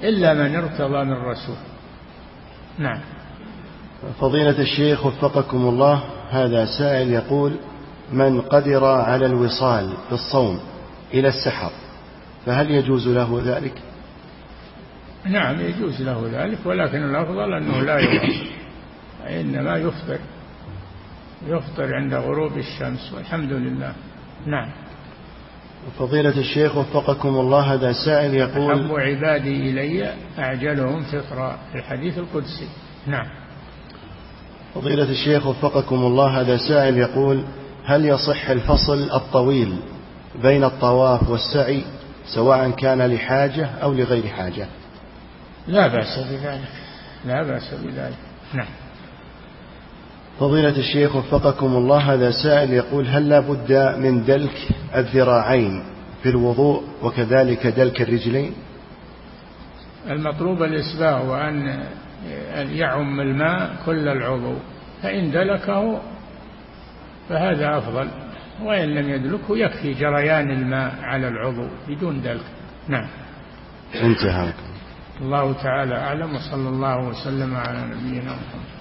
[0.03, 1.57] إلا من ارتضى من رسول.
[2.77, 2.99] نعم.
[4.19, 7.55] فضيلة الشيخ وفقكم الله هذا سائل يقول
[8.11, 10.59] من قدر على الوصال في الصوم
[11.13, 11.71] إلى السحر
[12.45, 13.73] فهل يجوز له ذلك؟
[15.25, 18.47] نعم يجوز له ذلك ولكن الأفضل أنه لا يواصل
[19.29, 20.19] إنما يفطر.
[21.47, 23.93] يفطر عند غروب الشمس والحمد لله.
[24.45, 24.71] نعم.
[25.99, 32.67] فضيلة الشيخ وفقكم الله هذا سائل يقول أحب عبادي إلي أعجلهم فطرا في الحديث القدسي.
[33.07, 33.27] نعم.
[34.75, 37.43] فضيلة الشيخ وفقكم الله هذا سائل يقول
[37.85, 39.79] هل يصح الفصل الطويل
[40.41, 41.83] بين الطواف والسعي
[42.35, 44.67] سواء كان لحاجة أو لغير حاجة؟
[45.67, 46.69] لا بأس بذلك
[47.25, 48.17] لا بأس بذلك.
[48.53, 48.67] نعم.
[50.39, 55.83] فضيلة الشيخ وفقكم الله هذا سائل يقول هل لا بد من دلك الذراعين
[56.23, 58.53] في الوضوء وكذلك دلك الرجلين؟
[60.09, 61.83] المطلوب الإسباغ وأن
[62.71, 64.55] يعم الماء كل العضو
[65.03, 66.01] فإن دلكه
[67.29, 68.07] فهذا أفضل
[68.63, 72.45] وإن لم يدلكه يكفي جريان الماء على العضو بدون دلك.
[72.87, 73.07] نعم.
[73.95, 74.53] انتهى.
[75.21, 78.78] الله تعالى أعلم وصلى الله وسلم على نبينا محمد.